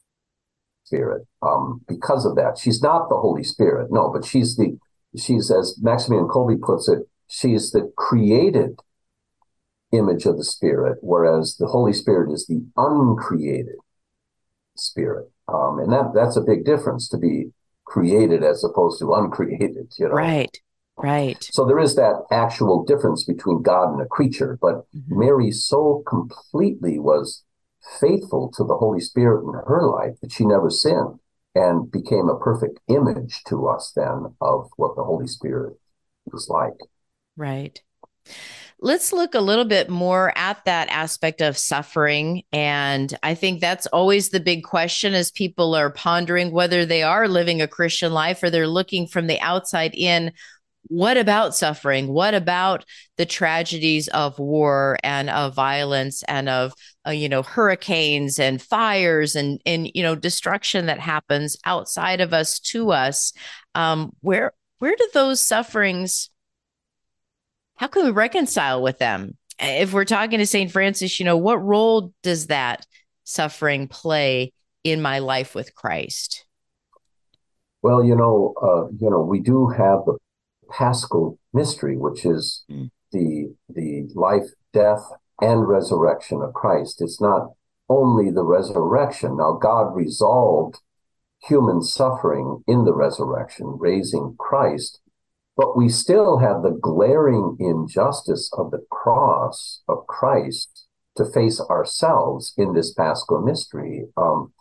Spirit 0.88 1.26
um, 1.42 1.82
because 1.86 2.24
of 2.24 2.34
that. 2.36 2.58
She's 2.58 2.82
not 2.82 3.08
the 3.08 3.16
Holy 3.16 3.44
Spirit, 3.44 3.88
no, 3.90 4.10
but 4.10 4.24
she's 4.24 4.56
the 4.56 4.78
she's 5.16 5.50
as 5.50 5.78
Maximilian 5.82 6.28
Kolbe 6.28 6.60
puts 6.60 6.88
it, 6.88 7.00
she's 7.28 7.72
the 7.72 7.92
created 7.96 8.80
image 9.92 10.24
of 10.24 10.38
the 10.38 10.44
Spirit, 10.44 10.98
whereas 11.02 11.56
the 11.58 11.66
Holy 11.66 11.92
Spirit 11.92 12.32
is 12.32 12.46
the 12.46 12.64
uncreated 12.76 13.76
Spirit, 14.76 15.30
um, 15.48 15.78
and 15.78 15.92
that 15.92 16.12
that's 16.14 16.36
a 16.36 16.42
big 16.42 16.64
difference 16.64 17.08
to 17.08 17.18
be 17.18 17.50
created 17.84 18.42
as 18.42 18.64
opposed 18.64 18.98
to 19.00 19.12
uncreated. 19.12 19.92
You 19.98 20.08
know, 20.08 20.14
right. 20.14 20.56
Right. 21.00 21.48
So 21.52 21.64
there 21.64 21.78
is 21.78 21.94
that 21.94 22.24
actual 22.32 22.84
difference 22.84 23.22
between 23.22 23.62
God 23.62 23.92
and 23.92 24.02
a 24.02 24.06
creature, 24.06 24.58
but 24.60 24.78
mm-hmm. 24.92 25.20
Mary 25.20 25.50
so 25.52 26.02
completely 26.08 26.98
was 26.98 27.44
faithful 28.00 28.50
to 28.56 28.64
the 28.64 28.76
Holy 28.76 29.00
Spirit 29.00 29.44
in 29.44 29.52
her 29.52 29.86
life 29.86 30.14
that 30.20 30.32
she 30.32 30.44
never 30.44 30.70
sinned 30.70 31.18
and 31.54 31.90
became 31.90 32.28
a 32.28 32.38
perfect 32.38 32.78
image 32.88 33.42
to 33.48 33.66
us 33.68 33.92
then 33.96 34.34
of 34.40 34.70
what 34.76 34.96
the 34.96 35.04
Holy 35.04 35.26
Spirit 35.26 35.76
was 36.26 36.48
like. 36.48 36.78
Right. 37.36 37.80
Let's 38.80 39.12
look 39.12 39.34
a 39.34 39.40
little 39.40 39.64
bit 39.64 39.90
more 39.90 40.32
at 40.36 40.64
that 40.64 40.88
aspect 40.90 41.40
of 41.40 41.58
suffering. 41.58 42.44
And 42.52 43.16
I 43.24 43.34
think 43.34 43.60
that's 43.60 43.88
always 43.88 44.28
the 44.28 44.38
big 44.38 44.62
question 44.62 45.14
as 45.14 45.32
people 45.32 45.74
are 45.74 45.90
pondering 45.90 46.52
whether 46.52 46.86
they 46.86 47.02
are 47.02 47.26
living 47.26 47.60
a 47.60 47.66
Christian 47.66 48.12
life 48.12 48.40
or 48.42 48.50
they're 48.50 48.68
looking 48.68 49.08
from 49.08 49.26
the 49.26 49.40
outside 49.40 49.94
in 49.94 50.32
what 50.88 51.16
about 51.16 51.54
suffering? 51.54 52.08
What 52.08 52.34
about 52.34 52.84
the 53.16 53.26
tragedies 53.26 54.08
of 54.08 54.38
war 54.38 54.98
and 55.02 55.30
of 55.30 55.54
violence 55.54 56.22
and 56.24 56.48
of 56.48 56.72
uh, 57.06 57.10
you 57.10 57.28
know 57.28 57.42
hurricanes 57.42 58.38
and 58.38 58.60
fires 58.60 59.36
and 59.36 59.60
and 59.64 59.90
you 59.94 60.02
know 60.02 60.14
destruction 60.14 60.86
that 60.86 61.00
happens 61.00 61.56
outside 61.64 62.20
of 62.20 62.32
us 62.32 62.58
to 62.60 62.90
us? 62.90 63.32
Um, 63.74 64.12
where 64.20 64.52
where 64.78 64.96
do 64.96 65.08
those 65.14 65.40
sufferings? 65.40 66.30
How 67.76 67.86
can 67.86 68.04
we 68.04 68.10
reconcile 68.10 68.82
with 68.82 68.98
them? 68.98 69.36
If 69.60 69.92
we're 69.92 70.04
talking 70.04 70.38
to 70.38 70.46
Saint 70.46 70.72
Francis, 70.72 71.18
you 71.18 71.24
know 71.24 71.36
what 71.36 71.64
role 71.64 72.12
does 72.22 72.48
that 72.48 72.86
suffering 73.24 73.88
play 73.88 74.52
in 74.84 75.02
my 75.02 75.18
life 75.18 75.54
with 75.54 75.74
Christ? 75.74 76.44
Well, 77.82 78.02
you 78.02 78.16
know, 78.16 78.54
uh, 78.60 78.88
you 78.98 79.10
know, 79.10 79.20
we 79.20 79.40
do 79.40 79.68
have 79.68 80.00
the 80.04 80.18
paschal 80.68 81.38
mystery, 81.52 81.96
which 81.96 82.24
is 82.24 82.64
mm. 82.70 82.90
the 83.12 83.54
the 83.68 84.08
life, 84.14 84.50
death, 84.72 85.10
and 85.40 85.68
resurrection 85.68 86.42
of 86.42 86.54
Christ. 86.54 87.00
It's 87.00 87.20
not 87.20 87.52
only 87.88 88.30
the 88.30 88.44
resurrection. 88.44 89.36
Now, 89.36 89.52
God 89.52 89.94
resolved 89.94 90.78
human 91.42 91.82
suffering 91.82 92.62
in 92.66 92.84
the 92.84 92.94
resurrection, 92.94 93.76
raising 93.78 94.34
Christ, 94.38 95.00
but 95.56 95.76
we 95.76 95.88
still 95.88 96.38
have 96.38 96.62
the 96.62 96.76
glaring 96.80 97.56
injustice 97.58 98.50
of 98.56 98.70
the 98.70 98.84
cross 98.90 99.82
of 99.88 100.06
Christ 100.06 100.86
to 101.16 101.24
face 101.24 101.60
ourselves 101.60 102.52
in 102.56 102.74
this 102.74 102.92
paschal 102.92 103.40
mystery. 103.40 104.06
Um, 104.16 104.52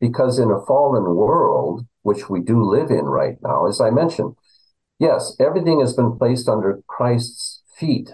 because 0.00 0.38
in 0.38 0.50
a 0.50 0.64
fallen 0.66 1.14
world, 1.14 1.86
which 2.02 2.28
we 2.28 2.40
do 2.40 2.62
live 2.62 2.90
in 2.90 3.06
right 3.06 3.36
now, 3.42 3.66
as 3.66 3.80
I 3.80 3.90
mentioned, 3.90 4.34
Yes, 4.98 5.36
everything 5.40 5.80
has 5.80 5.92
been 5.92 6.16
placed 6.16 6.48
under 6.48 6.80
Christ's 6.86 7.62
feet 7.76 8.10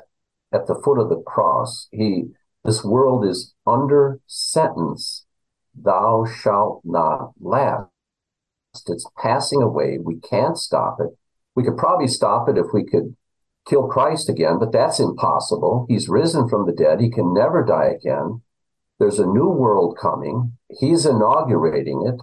at 0.53 0.67
the 0.67 0.81
foot 0.83 0.99
of 0.99 1.09
the 1.09 1.23
cross. 1.27 1.89
He, 1.93 2.31
this 2.65 2.83
world 2.85 3.25
is 3.25 3.55
under 3.67 4.21
sentence. 4.27 5.27
Thou 5.75 6.25
shalt 6.25 6.81
not 6.85 7.33
last. 7.41 7.89
It's 8.87 9.07
passing 9.23 9.63
away. 9.63 9.99
We 10.03 10.17
can't 10.21 10.57
stop 10.57 10.99
it. 11.01 11.17
We 11.55 11.65
could 11.65 11.77
probably 11.77 12.09
stop 12.09 12.49
it 12.49 12.57
if 12.57 12.67
we 12.73 12.85
could 12.85 13.17
kill 13.69 13.89
Christ 13.89 14.29
again, 14.29 14.59
but 14.59 14.73
that's 14.73 15.01
impossible. 15.01 15.87
He's 15.89 16.09
risen 16.09 16.49
from 16.49 16.67
the 16.67 16.73
dead. 16.73 17.01
He 17.01 17.11
can 17.11 17.35
never 17.35 17.65
die 17.65 17.89
again. 17.89 18.43
There's 18.99 19.19
a 19.19 19.27
new 19.27 19.49
world 19.49 19.99
coming. 20.01 20.57
He's 20.79 21.07
inaugurating 21.07 22.07
it. 22.07 22.21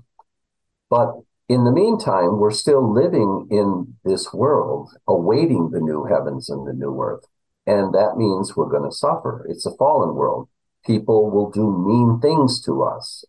But 0.90 1.16
in 1.50 1.64
the 1.64 1.72
meantime, 1.72 2.40
we're 2.40 2.52
still 2.52 2.94
living 2.94 3.48
in 3.50 3.96
this 4.04 4.34
world, 4.34 4.90
awaiting 5.08 5.70
the 5.72 5.80
new 5.80 6.06
heavens 6.06 6.50
and 6.50 6.68
the 6.68 6.74
new 6.74 7.02
earth. 7.02 7.26
And 7.66 7.94
that 7.94 8.18
means 8.18 8.56
we're 8.56 8.70
going 8.70 8.90
to 8.90 8.96
suffer. 8.96 9.46
It's 9.50 9.66
a 9.66 9.76
fallen 9.76 10.16
world. 10.16 10.50
People 10.86 11.30
will 11.30 11.50
do 11.50 11.72
mean 11.72 12.20
things 12.22 12.62
to 12.64 12.84
us. 12.84 13.26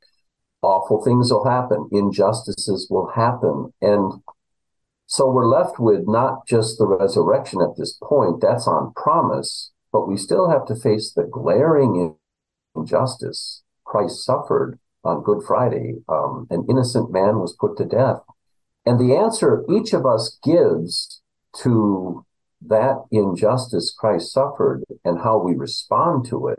Awful 0.63 1.03
things 1.03 1.31
will 1.31 1.45
happen. 1.45 1.89
Injustices 1.93 2.89
will 2.91 3.11
happen. 3.15 3.73
And 3.81 4.23
so 5.07 5.31
we're 5.31 5.47
left 5.47 5.79
with 5.79 6.03
not 6.07 6.47
just 6.47 6.79
the 6.79 6.87
resurrection 6.87 7.61
at 7.63 7.77
this 7.77 7.99
point, 8.03 8.41
that's 8.41 8.67
on 8.67 8.93
promise, 8.95 9.71
but 9.93 10.09
we 10.09 10.17
still 10.17 10.51
have 10.51 10.67
to 10.67 10.77
face 10.77 11.13
the 11.13 11.25
glaring 11.25 12.17
injustice 12.77 13.63
Christ 13.85 14.25
suffered 14.25 14.79
on 15.09 15.23
Good 15.23 15.43
Friday. 15.47 15.95
Um, 16.09 16.47
an 16.51 16.67
innocent 16.69 17.11
man 17.11 17.39
was 17.39 17.57
put 17.59 17.77
to 17.79 17.85
death. 17.85 18.21
And 18.85 18.99
the 18.99 19.17
answer 19.17 19.65
each 19.71 19.93
of 19.93 20.07
us 20.07 20.39
gives 20.45 21.23
to 21.63 22.25
that 22.67 23.05
injustice 23.11 23.95
Christ 23.97 24.33
suffered 24.33 24.85
and 25.05 25.21
how 25.21 25.39
we 25.39 25.55
respond 25.55 26.27
to 26.27 26.49
it 26.49 26.59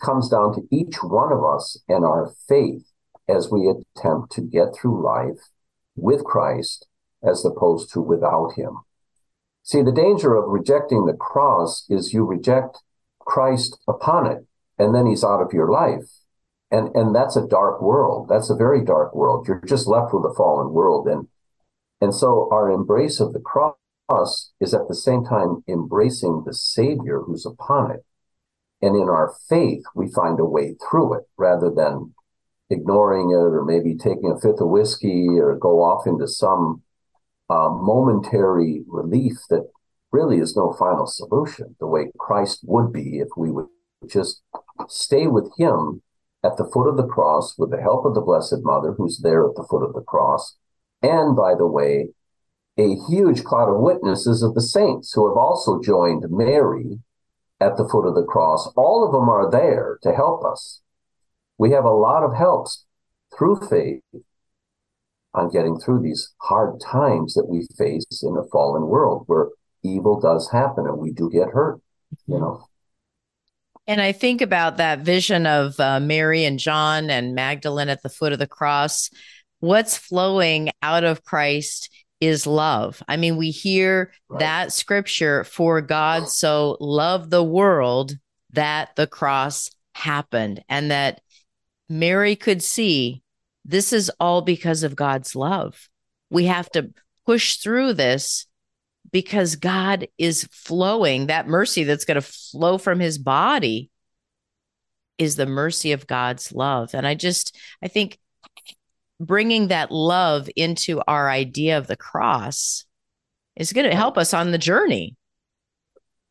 comes 0.00 0.28
down 0.28 0.54
to 0.54 0.62
each 0.70 0.96
one 1.02 1.32
of 1.32 1.44
us 1.44 1.78
and 1.88 2.04
our 2.04 2.32
faith 2.48 2.84
as 3.28 3.50
we 3.50 3.68
attempt 3.68 4.32
to 4.32 4.40
get 4.40 4.74
through 4.74 5.04
life 5.04 5.50
with 5.96 6.24
Christ 6.24 6.86
as 7.22 7.44
opposed 7.44 7.92
to 7.92 8.00
without 8.00 8.54
him. 8.56 8.78
See, 9.62 9.82
the 9.82 9.92
danger 9.92 10.34
of 10.34 10.48
rejecting 10.48 11.06
the 11.06 11.14
cross 11.14 11.86
is 11.88 12.12
you 12.12 12.24
reject 12.24 12.78
Christ 13.20 13.78
upon 13.86 14.26
it, 14.26 14.44
and 14.76 14.92
then 14.92 15.06
he's 15.06 15.22
out 15.22 15.40
of 15.40 15.52
your 15.52 15.70
life 15.70 16.10
and 16.72 16.88
and 16.96 17.14
that's 17.14 17.36
a 17.36 17.46
dark 17.46 17.82
world. 17.82 18.28
That's 18.28 18.50
a 18.50 18.56
very 18.56 18.84
dark 18.84 19.14
world. 19.14 19.46
You're 19.46 19.62
just 19.66 19.86
left 19.86 20.12
with 20.14 20.24
a 20.24 20.34
fallen 20.34 20.72
world. 20.72 21.06
And 21.06 21.28
and 22.00 22.14
so 22.14 22.48
our 22.50 22.70
embrace 22.70 23.20
of 23.20 23.34
the 23.34 23.40
cross 23.40 23.76
is 24.60 24.74
at 24.74 24.88
the 24.88 24.94
same 24.94 25.24
time 25.24 25.62
embracing 25.68 26.42
the 26.44 26.54
savior 26.54 27.20
who's 27.20 27.46
upon 27.46 27.92
it. 27.92 28.04
And 28.80 28.96
in 28.96 29.08
our 29.08 29.34
faith 29.48 29.84
we 29.94 30.08
find 30.10 30.40
a 30.40 30.44
way 30.44 30.74
through 30.90 31.14
it 31.14 31.24
rather 31.36 31.70
than 31.70 32.14
ignoring 32.70 33.30
it 33.30 33.54
or 33.54 33.64
maybe 33.64 33.94
taking 33.94 34.32
a 34.32 34.40
fifth 34.40 34.60
of 34.60 34.68
whiskey 34.68 35.28
or 35.38 35.54
go 35.56 35.82
off 35.82 36.06
into 36.06 36.26
some 36.26 36.82
uh, 37.50 37.68
momentary 37.68 38.82
relief 38.86 39.36
that 39.50 39.68
really 40.10 40.38
is 40.38 40.56
no 40.56 40.72
final 40.72 41.06
solution 41.06 41.76
the 41.80 41.86
way 41.86 42.10
christ 42.18 42.60
would 42.64 42.92
be 42.92 43.18
if 43.18 43.28
we 43.36 43.50
would 43.50 43.66
just 44.06 44.42
stay 44.88 45.26
with 45.26 45.50
him 45.58 46.02
at 46.44 46.56
the 46.56 46.68
foot 46.72 46.88
of 46.88 46.96
the 46.96 47.06
cross 47.06 47.56
with 47.56 47.70
the 47.70 47.80
help 47.80 48.04
of 48.04 48.14
the 48.14 48.20
Blessed 48.20 48.62
Mother, 48.62 48.92
who's 48.92 49.20
there 49.22 49.48
at 49.48 49.54
the 49.54 49.66
foot 49.68 49.84
of 49.84 49.94
the 49.94 50.02
cross. 50.02 50.56
And 51.02 51.36
by 51.36 51.54
the 51.54 51.66
way, 51.66 52.08
a 52.78 52.96
huge 53.08 53.44
cloud 53.44 53.68
of 53.68 53.80
witnesses 53.80 54.42
of 54.42 54.54
the 54.54 54.60
saints 54.60 55.12
who 55.12 55.28
have 55.28 55.36
also 55.36 55.80
joined 55.80 56.24
Mary 56.30 56.98
at 57.60 57.76
the 57.76 57.88
foot 57.88 58.06
of 58.06 58.14
the 58.14 58.24
cross. 58.24 58.72
All 58.76 59.06
of 59.06 59.12
them 59.12 59.28
are 59.28 59.50
there 59.50 59.98
to 60.02 60.12
help 60.12 60.44
us. 60.44 60.80
We 61.58 61.70
have 61.72 61.84
a 61.84 61.90
lot 61.90 62.24
of 62.24 62.34
helps 62.34 62.86
through 63.36 63.60
faith 63.68 64.02
on 65.34 65.50
getting 65.50 65.78
through 65.78 66.02
these 66.02 66.34
hard 66.42 66.80
times 66.80 67.34
that 67.34 67.48
we 67.48 67.66
face 67.78 68.22
in 68.22 68.36
a 68.36 68.48
fallen 68.50 68.86
world 68.86 69.24
where 69.26 69.48
evil 69.82 70.20
does 70.20 70.50
happen 70.50 70.86
and 70.86 70.98
we 70.98 71.12
do 71.12 71.30
get 71.30 71.48
hurt, 71.48 71.80
you 72.26 72.38
know. 72.38 72.66
And 73.86 74.00
I 74.00 74.12
think 74.12 74.40
about 74.40 74.76
that 74.76 75.00
vision 75.00 75.46
of 75.46 75.78
uh, 75.80 75.98
Mary 75.98 76.44
and 76.44 76.58
John 76.58 77.10
and 77.10 77.34
Magdalene 77.34 77.88
at 77.88 78.02
the 78.02 78.08
foot 78.08 78.32
of 78.32 78.38
the 78.38 78.46
cross. 78.46 79.10
What's 79.60 79.96
flowing 79.96 80.70
out 80.82 81.04
of 81.04 81.24
Christ 81.24 81.90
is 82.20 82.46
love. 82.46 83.02
I 83.08 83.16
mean, 83.16 83.36
we 83.36 83.50
hear 83.50 84.12
right. 84.28 84.38
that 84.38 84.72
scripture 84.72 85.42
for 85.42 85.80
God 85.80 86.28
so 86.28 86.76
loved 86.78 87.30
the 87.30 87.42
world 87.42 88.12
that 88.52 88.94
the 88.94 89.08
cross 89.08 89.68
happened 89.94 90.62
and 90.68 90.92
that 90.92 91.20
Mary 91.88 92.36
could 92.36 92.62
see 92.62 93.22
this 93.64 93.92
is 93.92 94.10
all 94.20 94.42
because 94.42 94.84
of 94.84 94.96
God's 94.96 95.34
love. 95.34 95.88
We 96.30 96.44
have 96.44 96.70
to 96.70 96.92
push 97.26 97.56
through 97.56 97.94
this 97.94 98.46
because 99.12 99.56
God 99.56 100.08
is 100.18 100.48
flowing. 100.50 101.26
That 101.26 101.46
mercy 101.46 101.84
that's 101.84 102.04
going 102.04 102.20
to 102.20 102.22
flow 102.22 102.78
from 102.78 102.98
his 102.98 103.18
body 103.18 103.90
is 105.18 105.36
the 105.36 105.46
mercy 105.46 105.92
of 105.92 106.06
God's 106.06 106.52
love. 106.52 106.94
And 106.94 107.06
I 107.06 107.14
just, 107.14 107.56
I 107.82 107.88
think 107.88 108.18
bringing 109.20 109.68
that 109.68 109.92
love 109.92 110.48
into 110.56 111.02
our 111.06 111.30
idea 111.30 111.78
of 111.78 111.86
the 111.86 111.96
cross 111.96 112.84
is 113.54 113.72
going 113.72 113.88
to 113.88 113.96
help 113.96 114.16
us 114.18 114.34
on 114.34 114.50
the 114.50 114.58
journey. 114.58 115.16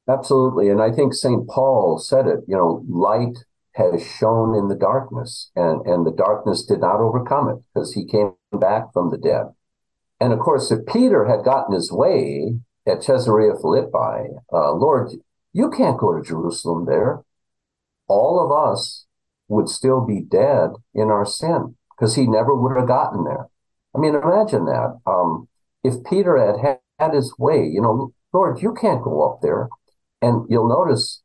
Absolutely. 0.09 0.69
And 0.69 0.81
I 0.81 0.91
think 0.91 1.13
St. 1.13 1.47
Paul 1.47 1.99
said 1.99 2.25
it, 2.25 2.39
you 2.47 2.55
know, 2.55 2.83
light 2.89 3.37
has 3.73 4.05
shone 4.05 4.55
in 4.55 4.67
the 4.67 4.75
darkness 4.75 5.51
and, 5.55 5.85
and 5.85 6.05
the 6.05 6.11
darkness 6.11 6.65
did 6.65 6.81
not 6.81 6.99
overcome 6.99 7.47
it 7.49 7.57
because 7.73 7.93
he 7.93 8.05
came 8.05 8.33
back 8.51 8.91
from 8.91 9.11
the 9.11 9.17
dead. 9.17 9.45
And 10.19 10.33
of 10.33 10.39
course, 10.39 10.71
if 10.71 10.85
Peter 10.85 11.25
had 11.25 11.45
gotten 11.45 11.73
his 11.73 11.91
way, 11.91 12.55
at 12.87 13.01
Caesarea 13.01 13.53
Philippi, 13.59 14.35
uh, 14.51 14.73
Lord, 14.73 15.11
you 15.53 15.69
can't 15.69 15.99
go 15.99 16.17
to 16.17 16.23
Jerusalem 16.23 16.85
there. 16.85 17.23
All 18.07 18.43
of 18.43 18.51
us 18.51 19.05
would 19.47 19.69
still 19.69 20.05
be 20.05 20.21
dead 20.21 20.71
in 20.93 21.09
our 21.09 21.25
sin 21.25 21.75
because 21.95 22.15
he 22.15 22.25
never 22.27 22.55
would 22.55 22.77
have 22.77 22.87
gotten 22.87 23.23
there. 23.23 23.47
I 23.95 23.99
mean, 23.99 24.15
imagine 24.15 24.65
that. 24.65 24.99
Um, 25.05 25.47
if 25.83 26.03
Peter 26.03 26.37
had 26.37 26.79
had 26.99 27.13
his 27.13 27.33
way, 27.37 27.65
you 27.65 27.81
know, 27.81 28.13
Lord, 28.33 28.61
you 28.61 28.73
can't 28.73 29.03
go 29.03 29.29
up 29.29 29.41
there. 29.41 29.69
And 30.21 30.45
you'll 30.49 30.69
notice 30.69 31.23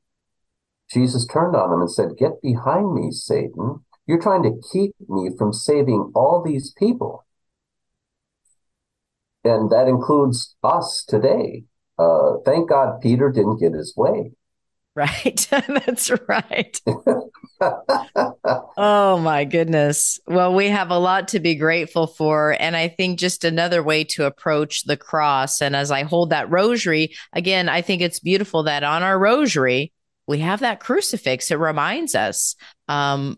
Jesus 0.90 1.27
turned 1.27 1.55
on 1.55 1.73
him 1.73 1.81
and 1.81 1.90
said, 1.90 2.16
Get 2.19 2.40
behind 2.42 2.95
me, 2.95 3.11
Satan. 3.11 3.85
You're 4.07 4.21
trying 4.23 4.42
to 4.45 4.61
keep 4.73 4.95
me 5.09 5.31
from 5.37 5.53
saving 5.53 6.12
all 6.14 6.42
these 6.45 6.73
people 6.79 7.26
and 9.46 9.70
that 9.70 9.88
includes 9.88 10.54
us 10.62 11.04
today. 11.06 11.64
Uh, 11.98 12.38
thank 12.44 12.68
God 12.68 13.00
Peter 13.00 13.30
didn't 13.30 13.61
get 13.61 13.72
his 13.72 13.94
way. 13.96 14.32
Right. 14.94 15.46
That's 15.50 16.11
right. 16.28 16.80
oh 18.76 19.18
my 19.18 19.44
goodness. 19.44 20.18
Well, 20.26 20.54
we 20.54 20.68
have 20.68 20.90
a 20.90 20.98
lot 20.98 21.28
to 21.28 21.40
be 21.40 21.54
grateful 21.54 22.06
for. 22.06 22.56
And 22.59 22.76
I 22.76 22.88
think 22.88 23.18
just 23.18 23.44
another 23.44 23.82
way 23.82 24.04
to 24.04 24.26
approach 24.26 24.85
the 24.85 24.96
cross. 24.96 25.62
And 25.62 25.74
as 25.74 25.90
I 25.90 26.02
hold 26.02 26.30
that 26.30 26.50
rosary, 26.50 27.14
again, 27.32 27.68
I 27.68 27.82
think 27.82 28.02
it's 28.02 28.20
beautiful 28.20 28.64
that 28.64 28.85
on 28.85 29.02
our 29.02 29.18
rosary, 29.18 29.92
we 30.26 30.38
have 30.40 30.61
that 30.61 30.80
crucifix. 30.80 31.50
It 31.50 31.59
reminds 31.59 32.14
us 32.14 32.56
um, 32.88 33.37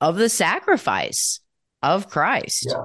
of 0.00 0.16
the 0.16 0.28
sacrifice 0.28 1.40
of 1.82 2.08
Christ. 2.08 2.66
Yeah. 2.68 2.84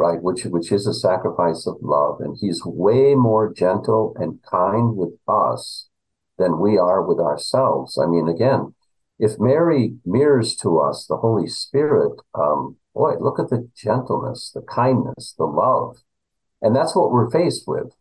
Right, 0.00 0.22
which 0.22 0.44
which 0.46 0.72
is 0.72 0.86
a 0.86 0.94
sacrifice 0.94 1.66
of 1.66 1.76
love. 1.82 2.20
And 2.20 2.34
he's 2.40 2.64
way 2.64 3.14
more 3.14 3.52
gentle 3.52 4.16
and 4.18 4.42
kind 4.42 4.96
with 4.96 5.12
us 5.28 5.90
than 6.38 6.58
we 6.58 6.78
are 6.78 7.02
with 7.02 7.18
ourselves. 7.18 7.98
I 8.02 8.06
mean, 8.06 8.26
again, 8.26 8.74
if 9.18 9.38
Mary 9.38 9.96
mirrors 10.06 10.56
to 10.62 10.78
us 10.78 11.04
the 11.04 11.18
Holy 11.18 11.46
Spirit, 11.46 12.18
um, 12.34 12.76
boy, 12.94 13.16
look 13.20 13.38
at 13.38 13.50
the 13.50 13.68
gentleness, 13.76 14.50
the 14.54 14.62
kindness, 14.62 15.34
the 15.36 15.44
love. 15.44 15.98
And 16.62 16.74
that's 16.74 16.96
what 16.96 17.12
we're 17.12 17.30
faced 17.30 17.64
with 17.68 17.92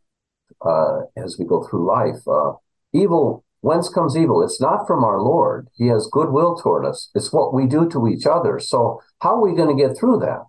uh, 0.65 1.01
as 1.17 1.35
we 1.37 1.43
go 1.43 1.67
through 1.67 1.85
life. 1.85 2.25
Uh, 2.25 2.53
evil, 2.93 3.43
whence 3.59 3.89
comes 3.89 4.15
evil? 4.15 4.41
It's 4.41 4.61
not 4.61 4.87
from 4.87 5.03
our 5.03 5.19
Lord. 5.19 5.67
He 5.75 5.87
has 5.87 6.07
goodwill 6.09 6.55
toward 6.55 6.85
us. 6.85 7.09
It's 7.13 7.33
what 7.33 7.53
we 7.53 7.67
do 7.67 7.89
to 7.89 8.07
each 8.07 8.25
other. 8.25 8.57
So, 8.57 9.01
how 9.19 9.35
are 9.35 9.41
we 9.41 9.53
going 9.53 9.75
to 9.75 9.83
get 9.83 9.97
through 9.97 10.19
that? 10.19 10.45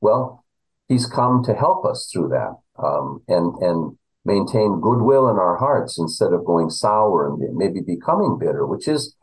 Well, 0.00 0.37
He's 0.88 1.06
come 1.06 1.42
to 1.44 1.54
help 1.54 1.84
us 1.84 2.08
through 2.10 2.28
that 2.28 2.56
um, 2.82 3.22
and, 3.28 3.54
and 3.62 3.98
maintain 4.24 4.80
goodwill 4.80 5.28
in 5.28 5.36
our 5.36 5.56
hearts 5.56 5.98
instead 5.98 6.32
of 6.32 6.44
going 6.44 6.70
sour 6.70 7.26
and 7.26 7.56
maybe 7.56 7.80
becoming 7.80 8.38
bitter, 8.38 8.66
which 8.66 8.88
is 8.88 9.14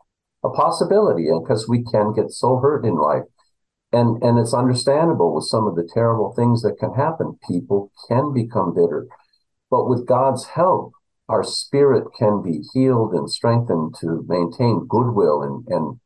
a 0.44 0.50
possibility, 0.50 1.28
and 1.28 1.42
because 1.42 1.68
we 1.68 1.82
can 1.82 2.12
get 2.14 2.30
so 2.30 2.58
hurt 2.58 2.84
in 2.84 2.96
life. 2.96 3.24
And, 3.92 4.22
and 4.22 4.38
it's 4.38 4.54
understandable 4.54 5.34
with 5.34 5.44
some 5.44 5.66
of 5.66 5.74
the 5.74 5.88
terrible 5.92 6.34
things 6.34 6.62
that 6.62 6.78
can 6.78 6.94
happen. 6.94 7.38
People 7.48 7.92
can 8.08 8.32
become 8.32 8.74
bitter. 8.74 9.06
But 9.70 9.88
with 9.88 10.06
God's 10.06 10.44
help, 10.44 10.92
our 11.28 11.42
spirit 11.42 12.08
can 12.18 12.42
be 12.42 12.62
healed 12.72 13.12
and 13.12 13.30
strengthened 13.30 13.94
to 14.00 14.24
maintain 14.28 14.86
goodwill 14.88 15.42
and, 15.42 15.66
and, 15.68 16.00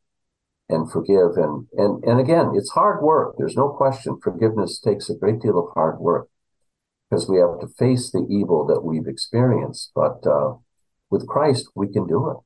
and 0.71 0.91
forgive. 0.91 1.37
And, 1.37 1.67
and, 1.77 2.03
and 2.05 2.21
again, 2.21 2.53
it's 2.55 2.71
hard 2.71 3.03
work. 3.03 3.35
There's 3.39 3.57
no 3.57 3.69
question. 3.69 4.19
Forgiveness 4.23 4.79
takes 4.79 5.11
a 5.11 5.15
great 5.15 5.41
deal 5.41 5.59
of 5.59 5.73
hard 5.75 5.99
work 5.99 6.29
because 7.09 7.29
we 7.29 7.39
have 7.39 7.61
to 7.61 7.69
face 7.79 8.11
the 8.11 8.27
evil 8.31 8.67
that 8.67 8.83
we've 8.83 9.07
experienced. 9.07 9.91
But 9.95 10.27
uh, 10.27 10.55
with 11.11 11.27
Christ, 11.27 11.69
we 11.75 11.89
can 11.93 12.07
do 12.07 12.31
it. 12.31 12.37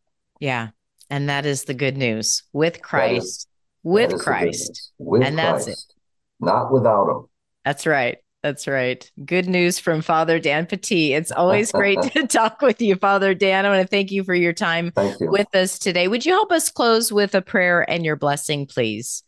Yeah. 0.40 0.68
And 1.10 1.28
that 1.28 1.44
is 1.44 1.64
the 1.64 1.74
good 1.74 1.96
news 1.96 2.42
with 2.52 2.80
Christ, 2.80 3.24
is, 3.24 3.46
with 3.82 4.18
Christ. 4.18 4.92
With 4.98 5.22
and 5.22 5.36
Christ, 5.36 5.66
that's 5.66 5.68
it. 5.68 5.94
Not 6.40 6.72
without 6.72 7.10
him. 7.10 7.26
That's 7.64 7.86
right. 7.86 8.18
That's 8.44 8.68
right. 8.68 9.10
Good 9.24 9.48
news 9.48 9.78
from 9.78 10.02
Father 10.02 10.38
Dan 10.38 10.66
Pattee. 10.66 11.12
It's 11.12 11.32
always 11.32 11.72
great 11.72 12.02
to 12.12 12.26
talk 12.26 12.60
with 12.60 12.78
you, 12.82 12.94
Father 12.94 13.32
Dan. 13.32 13.64
I 13.64 13.70
want 13.70 13.80
to 13.80 13.88
thank 13.88 14.10
you 14.10 14.22
for 14.22 14.34
your 14.34 14.52
time 14.52 14.92
you. 14.98 15.30
with 15.30 15.46
us 15.54 15.78
today. 15.78 16.08
Would 16.08 16.26
you 16.26 16.32
help 16.32 16.52
us 16.52 16.68
close 16.68 17.10
with 17.10 17.34
a 17.34 17.40
prayer 17.40 17.88
and 17.90 18.04
your 18.04 18.16
blessing, 18.16 18.66
please? 18.66 19.22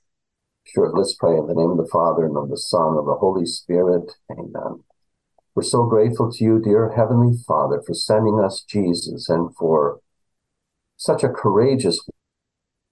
Sure. 0.66 0.92
Let's 0.94 1.14
pray 1.14 1.34
in 1.34 1.46
the 1.46 1.54
name 1.54 1.70
of 1.70 1.78
the 1.78 1.88
Father 1.90 2.26
and 2.26 2.36
of 2.36 2.50
the 2.50 2.58
Son 2.58 2.88
and 2.88 2.98
of 2.98 3.06
the 3.06 3.14
Holy 3.14 3.46
Spirit. 3.46 4.12
Amen. 4.30 4.84
We're 5.54 5.62
so 5.62 5.84
grateful 5.84 6.30
to 6.30 6.44
you, 6.44 6.60
dear 6.62 6.92
Heavenly 6.94 7.38
Father, 7.48 7.82
for 7.86 7.94
sending 7.94 8.38
us 8.38 8.62
Jesus 8.68 9.30
and 9.30 9.56
for 9.56 10.00
such 10.98 11.24
a 11.24 11.30
courageous 11.30 12.06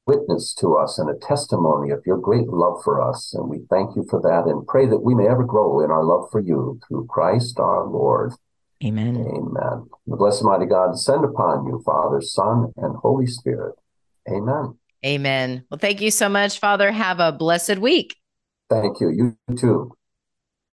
witness 0.06 0.54
to 0.54 0.76
us 0.76 0.98
and 0.98 1.08
a 1.08 1.18
testimony 1.26 1.90
of 1.90 2.02
your 2.06 2.18
great 2.18 2.48
love 2.48 2.82
for 2.84 3.00
us. 3.00 3.32
And 3.34 3.48
we 3.48 3.60
thank 3.70 3.96
you 3.96 4.06
for 4.08 4.20
that 4.20 4.50
and 4.50 4.66
pray 4.66 4.86
that 4.86 5.02
we 5.02 5.14
may 5.14 5.26
ever 5.26 5.44
grow 5.44 5.80
in 5.80 5.90
our 5.90 6.04
love 6.04 6.28
for 6.30 6.40
you 6.40 6.78
through 6.86 7.06
Christ 7.06 7.58
our 7.58 7.86
Lord. 7.86 8.32
Amen. 8.84 9.16
Amen. 9.16 9.88
The 10.06 10.16
blessed 10.16 10.44
mighty 10.44 10.66
God 10.66 10.92
descend 10.92 11.24
upon 11.24 11.66
you, 11.66 11.82
Father, 11.84 12.20
Son, 12.20 12.72
and 12.76 12.96
Holy 12.96 13.26
Spirit. 13.26 13.76
Amen. 14.28 14.76
Amen. 15.04 15.64
Well, 15.70 15.78
thank 15.78 16.00
you 16.00 16.10
so 16.10 16.28
much, 16.28 16.58
Father. 16.58 16.90
Have 16.90 17.20
a 17.20 17.32
blessed 17.32 17.78
week. 17.78 18.16
Thank 18.68 19.00
you. 19.00 19.10
You 19.10 19.56
too. 19.56 19.92